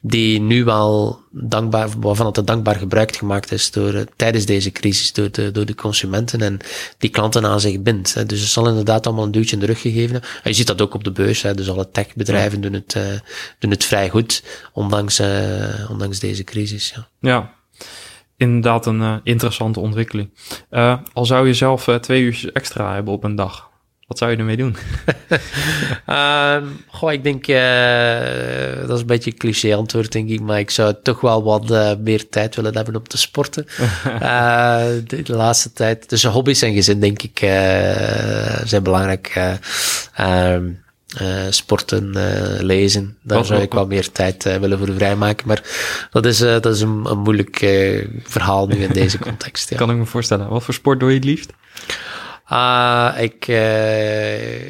[0.00, 5.30] die nu wel dankbaar, waarvan het dankbaar gebruikt gemaakt is door, tijdens deze crisis door
[5.30, 6.58] de, door de consumenten en
[7.04, 8.14] die klanten aan zich bindt.
[8.14, 8.26] Hè.
[8.26, 10.20] Dus het zal inderdaad allemaal een duwtje in de rug gegeven.
[10.22, 11.42] En je ziet dat ook op de beurs.
[11.42, 11.54] Hè.
[11.54, 12.68] Dus alle techbedrijven ja.
[12.68, 13.22] doen, het,
[13.58, 14.42] doen het vrij goed,
[14.72, 16.94] ondanks ondanks, uh, ondanks deze crisis.
[16.94, 17.54] Ja, ja
[18.36, 20.30] inderdaad een uh, interessante ontwikkeling.
[21.12, 23.70] Al zou je zelf twee uur extra hebben op een dag.
[24.14, 24.76] Wat zou je ermee doen?
[26.08, 27.46] um, goh, ik denk,
[28.86, 30.40] dat is een beetje een cliché antwoord, denk ik.
[30.40, 33.66] Maar ik zou toch wel wat meer tijd willen hebben om te sporten.
[35.06, 36.08] de, de, laatste tijd.
[36.08, 37.38] Dus hobby's en gezin, denk ik,
[38.64, 39.56] zijn belangrijk.
[40.20, 40.82] Um,
[41.22, 43.16] uh, sporten, uh, lezen.
[43.22, 45.48] Daar oh, zou ik wel meer tijd uh, willen voor vrijmaken.
[45.48, 45.62] Maar
[46.10, 47.56] dat is, dat is een, een moeilijk
[48.22, 49.70] verhaal nu in deze context.
[49.70, 49.76] Ja.
[49.76, 50.48] Kan ik me voorstellen.
[50.48, 51.52] Wat voor sport doe je het liefst?
[52.52, 53.44] Uh, ik,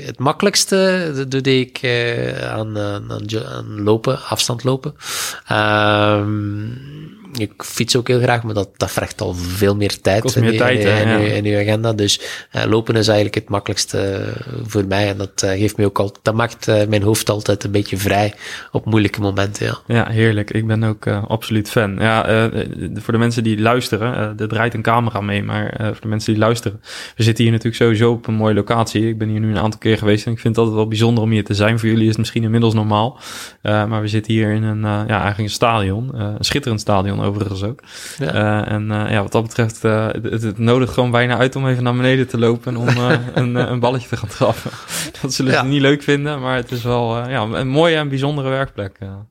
[0.07, 1.81] het makkelijkste doe ik
[2.49, 3.12] aan, aan,
[3.47, 4.95] aan, lopen, afstand lopen.
[5.47, 6.66] Ehm,
[7.41, 10.53] ik fiets ook heel graag, maar dat, dat vraagt al veel meer tijd, Kost meer
[10.53, 11.93] in, tijd in, in, in, in, uw agenda.
[11.93, 12.20] Dus
[12.53, 15.09] uh, lopen is eigenlijk het makkelijkste eh, voor mij.
[15.09, 17.97] En dat uh, geeft me ook al, dat maakt uh, mijn hoofd altijd een beetje
[17.97, 18.35] vrij
[18.72, 19.66] op moeilijke momenten.
[19.66, 20.51] Ja, ja heerlijk.
[20.51, 21.97] Ik ben ook absoluut fan.
[21.99, 22.51] Ja,
[22.95, 26.43] voor de mensen die luisteren, er draait een camera mee, maar voor de mensen die
[26.43, 26.80] luisteren,
[27.16, 29.09] we zitten hier natuurlijk sowieso op een mooie locatie.
[29.09, 31.22] Ik ben hier nu een aantal keer geweest en ik vind het altijd wel bijzonder
[31.24, 31.78] om hier te zijn.
[31.78, 33.18] Voor jullie is het misschien inmiddels normaal.
[33.62, 37.81] maar we zitten hier in een, ja, eigenlijk een stadion, een schitterend stadion overigens ook.
[38.18, 38.35] Ja.
[38.35, 41.68] Uh, en uh, ja, wat dat betreft, uh, het, het nodigt gewoon bijna uit om
[41.68, 42.89] even naar beneden te lopen om
[43.35, 44.70] een, een balletje te gaan trappen.
[45.22, 48.49] dat zullen ze niet leuk vinden, maar het is wel ja, een mooie en bijzondere
[48.49, 48.97] werkplek.
[49.01, 49.27] Ja,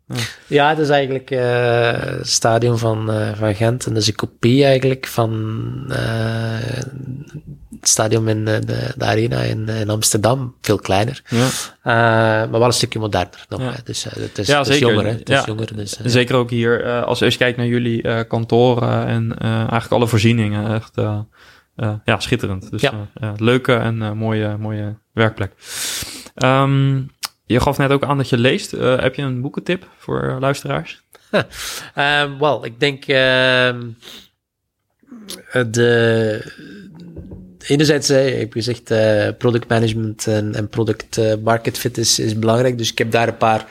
[0.47, 5.07] ja het is eigenlijk het stadion van, van Gent en dat is een kopie eigenlijk
[5.07, 5.31] van
[7.83, 11.21] het stadion in de, de arena in, in, Amsterdam, veel kleiner.
[11.27, 11.47] Ja.
[11.83, 13.61] maar wel een stukje moderner nog.
[13.61, 13.73] Ja.
[13.83, 14.89] Dus het is, ja, het is zeker.
[14.89, 15.05] jonger.
[15.05, 15.11] Hè?
[15.11, 19.37] Het is jonger dus, zeker ook hier, als, als je kijkt naar jullie kantoren en
[19.37, 20.73] eigenlijk alle voorzieningen.
[20.73, 20.95] Echt
[22.05, 22.71] ja, schitterend.
[22.71, 23.07] Dus ja.
[23.37, 25.51] leuke en mooie, mooie werkplek.
[26.35, 27.11] Um,
[27.45, 28.71] je gaf net ook aan dat je leest.
[28.71, 31.01] heb je een boekentip voor luisteraars?
[31.95, 33.81] um, Wel, ik denk ehm,
[35.51, 36.41] de
[37.67, 42.39] enerzijds uh, heb gezegd, uh, product management en, en product uh, market fit is, is
[42.39, 42.77] belangrijk.
[42.77, 43.65] Dus ik heb daar een paar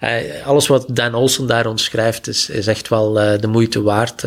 [0.00, 4.22] uh, alles wat Dan Olsen daar omschrijft is, is echt wel uh, de moeite waard.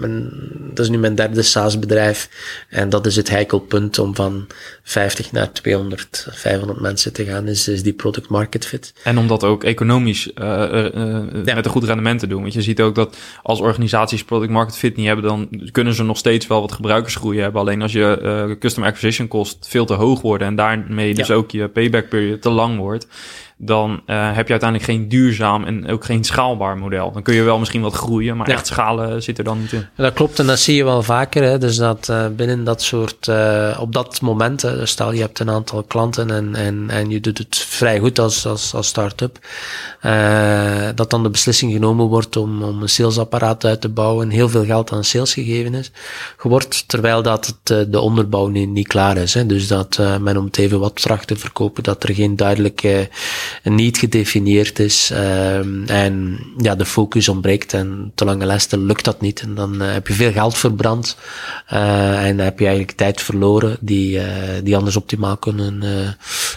[0.00, 0.30] Mijn,
[0.74, 2.28] dat is nu mijn derde SaaS-bedrijf
[2.68, 4.46] en dat is het heikelpunt om van
[4.82, 8.94] 50 naar 200, 500 mensen te gaan, is, is die product market fit.
[9.02, 10.90] En om dat ook economisch ja.
[11.44, 12.40] met een goed rendement te doen.
[12.40, 16.02] Want je ziet ook dat als organisaties product market fit niet hebben, dan kunnen ze
[16.02, 17.60] nog steeds wel wat gebruikersgroei hebben.
[17.60, 21.68] Alleen als je custom acquisition kost veel te hoog worden en daarmee dus ook je
[21.68, 23.06] payback period te lang wordt
[23.58, 27.12] dan uh, heb je uiteindelijk geen duurzaam en ook geen schaalbaar model.
[27.12, 28.54] Dan kun je wel misschien wat groeien, maar ja.
[28.54, 29.86] echt schalen zit er dan niet in.
[29.96, 31.42] Dat klopt en dat zie je wel vaker.
[31.42, 31.58] Hè.
[31.58, 35.38] Dus dat uh, binnen dat soort, uh, op dat moment, hè, dus stel je hebt
[35.38, 39.38] een aantal klanten en, en, en je doet het vrij goed als, als, als start-up,
[40.94, 44.48] dat dan de beslissing genomen wordt om, om een salesapparaat uit te bouwen en heel
[44.48, 45.90] veel geld aan sales gegeven is,
[46.42, 49.34] wordt, terwijl dat het, de onderbouw niet, niet klaar is.
[49.34, 49.46] Hè.
[49.46, 53.08] Dus dat men om het even wat tracht te verkopen, dat er geen duidelijke
[53.62, 59.20] niet gedefinieerd is ehm, en ja, de focus ontbreekt en te lange lessen lukt dat
[59.20, 59.40] niet.
[59.40, 61.16] En dan heb je veel geld verbrand
[61.66, 64.20] en heb je eigenlijk tijd verloren die,
[64.62, 65.84] die anders optimaal kunnen,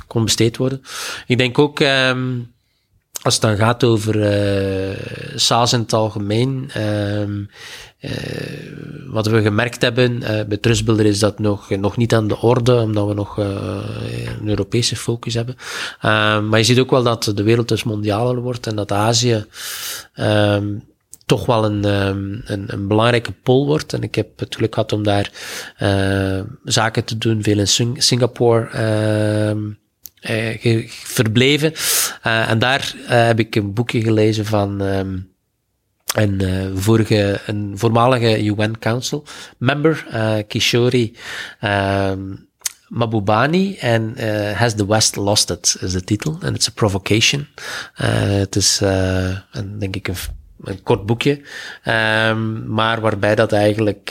[0.08, 0.82] kon besteed worden.
[1.28, 1.80] Ik denk ook...
[1.80, 2.52] Um,
[3.22, 4.95] als het dan gaat over uh,
[5.36, 7.49] SaaS in het algemeen, um,
[9.07, 12.76] wat we gemerkt hebben uh, bij Trustbuilder is dat nog, nog niet aan de orde,
[12.76, 15.55] omdat we nog een Europese focus hebben.
[15.57, 19.45] Uh, maar je ziet ook wel dat de wereld dus mondialer wordt en dat Azië
[20.15, 20.84] um,
[21.26, 23.93] toch wel een, een, een, belangrijke pol wordt.
[23.93, 25.32] En ik heb het geluk gehad om daar
[26.63, 28.70] zaken te doen, veel in Singapore
[30.22, 31.72] uh, verbleven.
[31.74, 35.32] Uh, en daar uh, heb ik een boekje gelezen van um,
[36.15, 39.26] een, vorige, een voormalige UN Council
[39.57, 40.05] member,
[40.47, 41.15] Kishori
[41.61, 42.47] um,
[42.88, 44.13] Mabubani, en
[44.55, 46.38] Has the West Lost It, is de titel.
[46.41, 47.47] En het is a provocation.
[47.93, 48.80] het is,
[49.51, 50.15] een, denk ik, een,
[50.63, 51.41] een kort boekje,
[51.86, 54.09] um, maar waarbij dat eigenlijk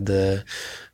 [0.00, 0.42] de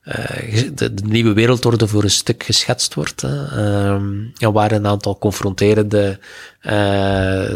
[0.04, 3.20] de, de, nieuwe wereldorde voor een stuk geschetst wordt.
[3.20, 3.92] Hè.
[3.92, 6.18] Um, ja, waar een aantal confronterende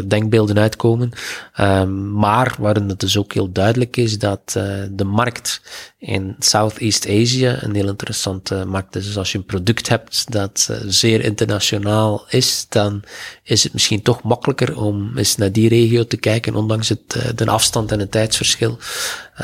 [0.07, 1.11] denkbeelden uitkomen.
[1.59, 5.61] Um, maar waarin het dus ook heel duidelijk is dat uh, de markt
[5.97, 9.05] in Southeast Asia een heel interessante markt is.
[9.05, 13.01] Dus als je een product hebt dat zeer internationaal is, dan
[13.43, 17.45] is het misschien toch makkelijker om eens naar die regio te kijken, ondanks het, de
[17.45, 18.77] afstand en het tijdsverschil.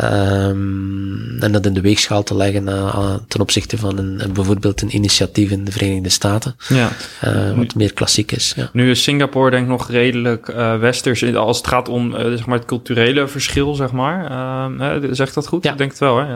[0.02, 4.96] Um, en dat in de weegschaal te leggen uh, ten opzichte van een, bijvoorbeeld een
[4.96, 6.56] initiatief in de Verenigde Staten.
[6.70, 6.92] Ja.
[7.26, 8.54] Uh, wat meer klassiek is.
[8.56, 8.70] Ja.
[8.74, 12.58] Nu is Singapore denk ik nog redelijk uh, westers als het gaat om zeg maar
[12.58, 14.32] het culturele verschil, zeg maar.
[14.32, 15.64] Ehm, zegt dat goed?
[15.64, 15.72] Ja.
[15.72, 16.36] Ik denk het wel, hè?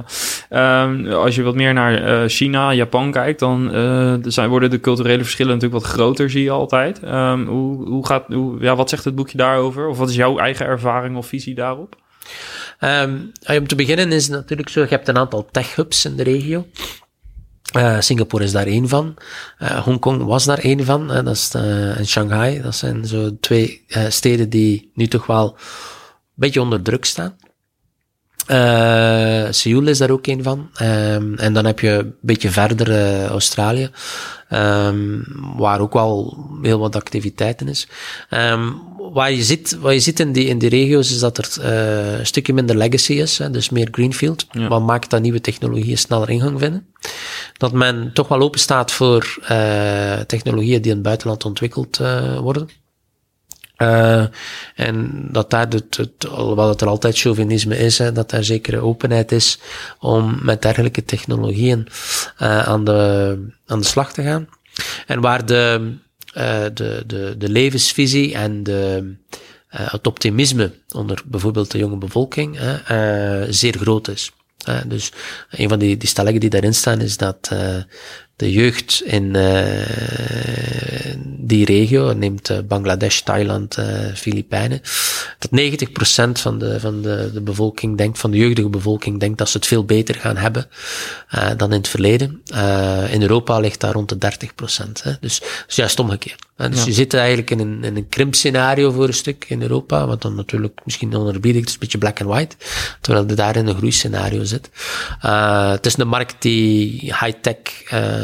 [0.50, 0.84] Ja.
[0.84, 3.70] Um, als je wat meer naar China, Japan kijkt, dan
[4.24, 7.00] zijn, worden de culturele verschillen natuurlijk wat groter, zie je altijd.
[7.48, 9.88] hoe, hoe gaat, hoe, ja, wat zegt het boekje daarover?
[9.88, 11.96] Of wat is jouw eigen ervaring of visie daarop?
[12.80, 16.24] Um, om te beginnen is het natuurlijk zo, je hebt een aantal tech-hubs in de
[16.24, 16.66] regio.
[17.78, 19.16] Uh, Singapore is daar één van.
[19.60, 21.08] Uh, Hongkong was daar één van.
[21.08, 22.62] Dat is, en Shanghai.
[22.62, 25.60] Dat zijn zo twee steden die nu toch wel een
[26.36, 27.36] beetje onder druk staan.
[28.52, 30.70] Uh, Seoul is daar ook een van.
[30.82, 33.90] Um, en dan heb je een beetje verder uh, Australië,
[34.54, 35.24] um,
[35.58, 37.88] waar ook wel heel wat activiteiten is.
[38.30, 38.82] Um,
[39.14, 42.20] wat je ziet, wat je ziet in, die, in die regio's is dat er uh,
[42.20, 44.46] een stukje minder legacy is, hè, dus meer greenfield.
[44.52, 44.68] Ja.
[44.68, 46.86] Wat maakt dat nieuwe technologieën sneller ingang vinden.
[47.58, 49.38] Dat men toch wel open staat voor
[50.28, 51.98] technologieën die in het buitenland ontwikkeld
[52.42, 52.70] worden.
[53.82, 54.26] Uh,
[54.76, 56.24] en dat daar het, het,
[56.82, 59.60] er altijd chauvinisme is, hè, dat daar zekere openheid is
[60.00, 61.88] om met dergelijke technologieën
[62.42, 64.48] uh, aan, de, aan de slag te gaan.
[65.08, 65.94] En waar de,
[66.38, 69.14] uh, de, de, de levensvisie en de,
[69.68, 72.60] het optimisme onder bijvoorbeeld de jonge bevolking
[73.50, 74.32] zeer groot is.
[74.86, 75.12] dus
[75.50, 77.52] een van die, die stellingen die daarin staan is dat
[78.40, 83.86] de jeugd in uh, die regio, neemt uh, Bangladesh, Thailand, uh,
[84.16, 84.82] Filipijnen,
[85.40, 89.50] dat 90% van, de, van de, de bevolking denkt, van de jeugdige bevolking denkt dat
[89.50, 90.68] ze het veel beter gaan hebben
[91.58, 92.42] dan in het verleden.
[93.10, 94.92] in Europa ligt daar rond de 30%.
[95.04, 95.12] Hè.
[95.20, 96.48] Dus, dus juist omgekeerd.
[96.56, 100.22] Dus je zit eigenlijk in een, in een krimpscenario voor een stuk in Europa, wat
[100.22, 102.56] dan natuurlijk misschien onerbiedig is, een beetje black and white,
[103.02, 104.70] terwijl je daar in een groeiscenario zit.
[105.72, 107.58] het is een markt die high-tech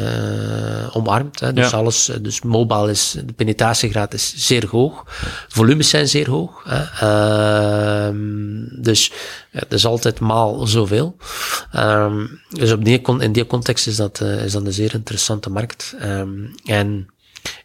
[0.05, 1.39] uh, omarmt.
[1.39, 1.53] Hè.
[1.53, 5.03] Dus alles, eh, dus mobile is, de penetratiegraad is zeer hoog.
[5.47, 6.63] Volumes zijn zeer hoog.
[6.63, 8.09] Hè.
[8.09, 8.15] Uh,
[8.81, 9.11] dus
[9.51, 11.15] het is altijd maal zoveel.
[11.75, 15.49] Um, dus op die, in die context is dat, uh, is dat een zeer interessante
[15.49, 15.95] markt.
[16.01, 17.07] Um, en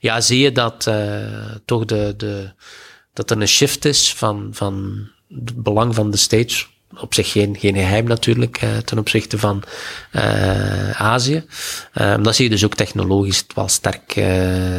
[0.01, 0.95] ja, zie je dat uh,
[1.65, 2.53] toch de, de,
[3.13, 6.69] dat er een shift is van, van het belang van de States
[7.03, 9.63] op zich geen, geen geheim natuurlijk eh, ten opzichte van
[10.13, 11.45] uh, Azië.
[11.95, 14.27] Um, dat zie je dus ook technologisch wel sterk uh,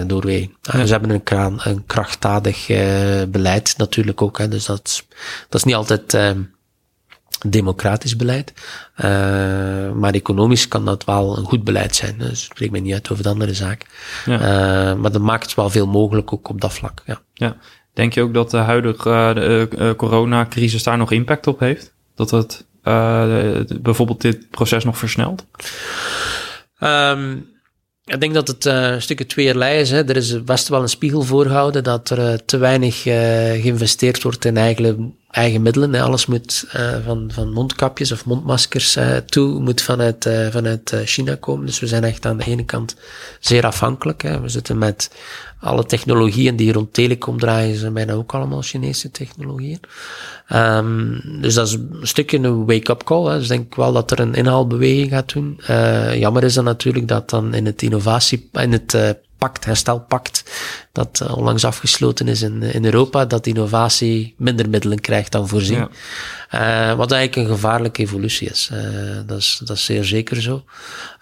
[0.07, 0.55] doorwegen.
[0.61, 0.85] Ja.
[0.85, 2.67] Ze hebben een, kraan, een krachtdadig
[3.29, 4.37] beleid natuurlijk ook.
[4.37, 5.05] Hè, dus dat,
[5.49, 6.41] dat is niet altijd ehm,
[7.47, 8.53] democratisch beleid.
[9.95, 12.17] maar economisch kan dat wel een goed beleid zijn.
[12.17, 13.85] Dus ik spreek me niet uit over de andere zaak.
[14.25, 14.95] Ja.
[14.95, 17.01] maar dat maakt wel veel mogelijk ook op dat vlak.
[17.05, 17.21] Ja.
[17.33, 17.57] ja.
[17.93, 21.93] Denk je ook dat de huidige coronacrisis daar nog impact op heeft?
[22.29, 25.45] Dat het uh, bijvoorbeeld dit proces nog versnelt?
[26.79, 27.49] Um,
[28.05, 29.91] ik denk dat het uh, een stukje tweeërlei is.
[29.91, 30.03] Hè.
[30.03, 34.57] Er is best wel een spiegel voorgehouden dat er uh, te weinig geïnvesteerd wordt in
[34.57, 34.99] eigenlijk
[35.29, 35.93] eigen middelen.
[35.93, 36.01] Hè.
[36.01, 36.65] Alles moet
[37.05, 41.65] van, van mondkapjes of mondmaskers toe, moet vanuit, vanuit China komen.
[41.65, 42.95] Dus we zijn echt aan de ene kant
[43.39, 44.21] zeer afhankelijk.
[44.21, 44.41] Hè.
[44.41, 45.11] We zitten met
[45.61, 49.79] alle technologieën die rond telecom draaien, zijn bijna ook allemaal Chinese technologieën.
[50.53, 53.31] Um, dus dat is een stukje een wake-up call.
[53.31, 53.37] Hè.
[53.37, 55.59] Dus denk ik wel dat er een inhaalbeweging gaat doen.
[56.19, 60.43] jammer is dan natuurlijk dat dan in het innovatie, in het pact, herstelpact,
[60.91, 65.87] dat uh, onlangs afgesloten is in, in Europa, dat innovatie minder middelen krijgt dan voorzien.
[66.51, 66.91] Ja.
[66.91, 68.69] Uh, wat eigenlijk een gevaarlijke evolutie is.
[68.73, 68.79] Uh,
[69.25, 69.61] dat is.
[69.63, 70.63] Dat is zeer zeker zo.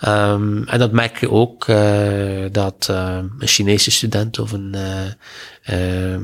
[0.07, 1.65] Um, en dat merk je ook
[2.51, 4.75] dat een Chinese student of een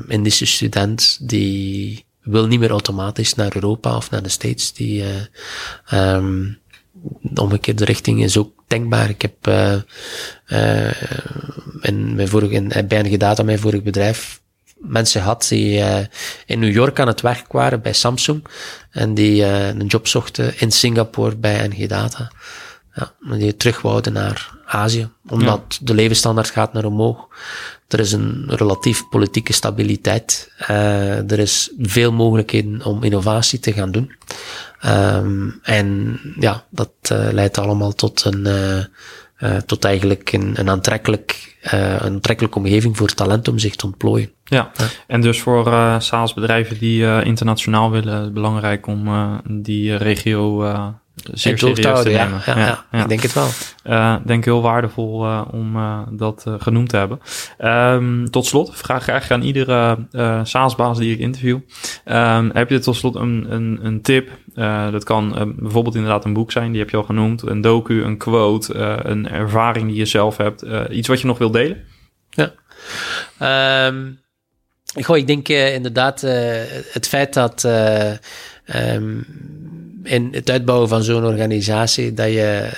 [0.08, 4.74] Indische student die wil niet meer automatisch naar Europa of naar de States.
[4.74, 5.04] Die,
[5.94, 6.58] um,
[7.22, 9.10] de omgekeerde richting is ook denkbaar.
[9.10, 9.76] Ik heb uh,
[10.48, 10.92] uh,
[11.82, 14.42] in mijn vorige, in, bij Engedata, mijn vorig bedrijf,
[14.76, 15.84] mensen gehad die
[16.46, 18.46] in New York aan het werk waren bij Samsung
[18.92, 22.32] en die uh, een job zochten in Singapore bij Engedata.
[22.96, 27.28] Ja, die terug wouden naar Azië, omdat de levensstandaard gaat naar omhoog.
[27.88, 30.52] Er is een relatief politieke stabiliteit.
[30.62, 34.12] Uh, er is veel mogelijkheden om innovatie te gaan doen.
[34.86, 38.48] Um, en ja, dat uh, leidt allemaal tot een,
[39.40, 44.32] uh, tot eigenlijk een, een aantrekkelijk, een aantrekkelijke omgeving voor talent om zich te ontplooien.
[44.44, 44.86] Ja, ja.
[45.08, 45.66] en dus voor
[46.02, 49.10] SaaS-bedrijven die internationaal willen, belangrijk om
[49.48, 50.64] die regio
[51.16, 52.42] zeer serieus te nemen.
[52.46, 53.48] Ja, ja, ja, ik denk het wel.
[53.88, 57.20] Uh, denk heel waardevol uh, om uh, dat genoemd te hebben.
[57.60, 59.98] Um, tot slot, vraag graag aan iedere
[60.44, 61.60] SaaS-baas die ik interview.
[62.06, 64.30] Um, heb je tot slot een, een, een tip?
[64.92, 67.42] dat kan bijvoorbeeld inderdaad een boek zijn, die heb je al genoemd.
[67.42, 70.66] Een docu, een quote, een ervaring die je zelf hebt.
[70.90, 71.84] iets wat je nog wilt delen?
[72.30, 72.52] Ja.
[73.88, 74.20] Um,
[75.02, 76.22] goh, ik denk inderdaad
[76.92, 77.64] het feit dat...
[78.76, 79.26] Um,
[80.06, 82.72] in het uitbouwen van zo'n organisatie, dat je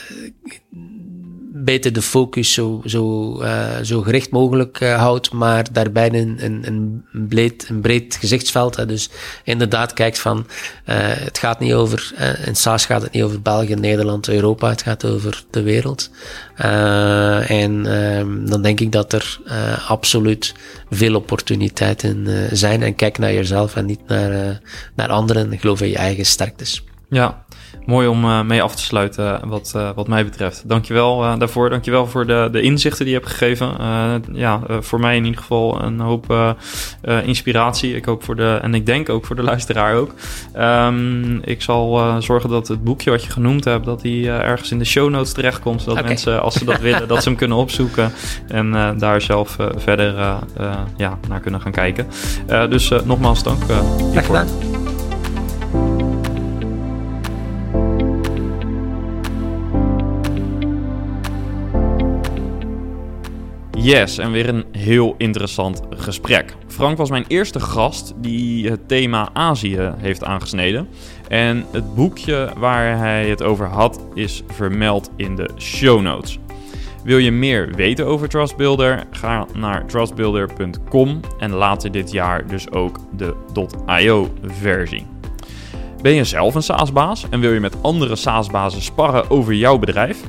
[1.68, 6.62] beter de focus zo, zo, uh, zo gericht mogelijk uh, houdt, maar daarbij een, een,
[6.66, 8.76] een, breed, een breed gezichtsveld.
[8.76, 8.86] Hè.
[8.86, 9.10] Dus
[9.44, 12.14] inderdaad kijkt van, uh, het gaat niet over,
[12.46, 16.10] in SaaS gaat het niet over België, Nederland, Europa, het gaat over de wereld.
[16.56, 19.40] en ehm, dan denk ik dat er
[19.88, 20.54] absoluut
[20.90, 22.84] veel opportuniteiten zijn.
[22.84, 24.62] En kijk naar jezelf en niet naar,
[24.96, 25.60] naar anderen.
[25.60, 26.84] Geloof in je eigen sterktes.
[27.10, 27.44] Ja,
[27.86, 30.70] mooi om uh, mee af te sluiten wat, uh, wat mij betreft.
[30.70, 31.70] Dankjewel daarvoor.
[31.70, 33.76] Dankjewel voor de, de inzichten die je hebt gegeven.
[34.32, 36.56] ja, voor mij in ieder geval een hoop
[37.24, 37.96] inspiratie.
[37.96, 40.12] Ik hoop voor de, en ik denk ook voor de luisteraar ook.
[40.58, 44.80] Um, ik zal zorgen dat het boekje wat je genoemd hebt, dat die ergens in
[44.80, 45.82] de show notes terechtkomt.
[45.82, 46.08] Zodat okay.
[46.08, 48.12] mensen, als ze dat willen, dat ze hem kunnen opzoeken.
[48.48, 50.16] En daar zelf verder
[50.98, 52.08] ja, naar kunnen gaan kijken.
[52.70, 53.64] dus nogmaals dank.
[54.14, 54.48] Graag
[63.88, 66.56] Yes, en weer een heel interessant gesprek.
[66.68, 70.88] Frank was mijn eerste gast die het thema Azië heeft aangesneden.
[71.28, 76.40] En het boekje waar hij het over had is vermeld in de show notes.
[77.04, 79.04] Wil je meer weten over Trustbuilder?
[79.12, 83.36] Ga naar trustbuilder.com en later dit jaar dus ook de
[84.02, 85.06] .io versie.
[86.02, 90.24] Ben je zelf een SaaS-baas en wil je met andere SaaS-bazen sparren over jouw bedrijf?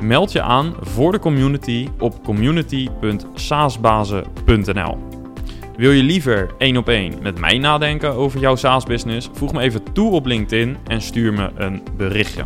[0.00, 4.98] Meld je aan voor de community op community.saasbazen.nl.
[5.76, 9.28] Wil je liever één op één met mij nadenken over jouw SaaS-business?
[9.32, 12.44] Voeg me even toe op LinkedIn en stuur me een berichtje.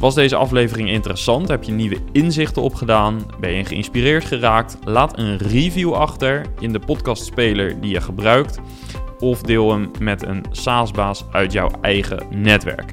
[0.00, 1.48] Was deze aflevering interessant?
[1.48, 3.26] Heb je nieuwe inzichten opgedaan?
[3.40, 4.78] Ben je geïnspireerd geraakt?
[4.84, 8.60] Laat een review achter in de podcastspeler die je gebruikt.
[9.18, 12.90] Of deel hem met een SaaS-baas uit jouw eigen netwerk.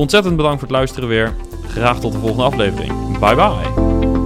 [0.00, 1.34] Ontzettend bedankt voor het luisteren weer.
[1.66, 3.18] Graag tot de volgende aflevering.
[3.18, 4.19] Bye bye.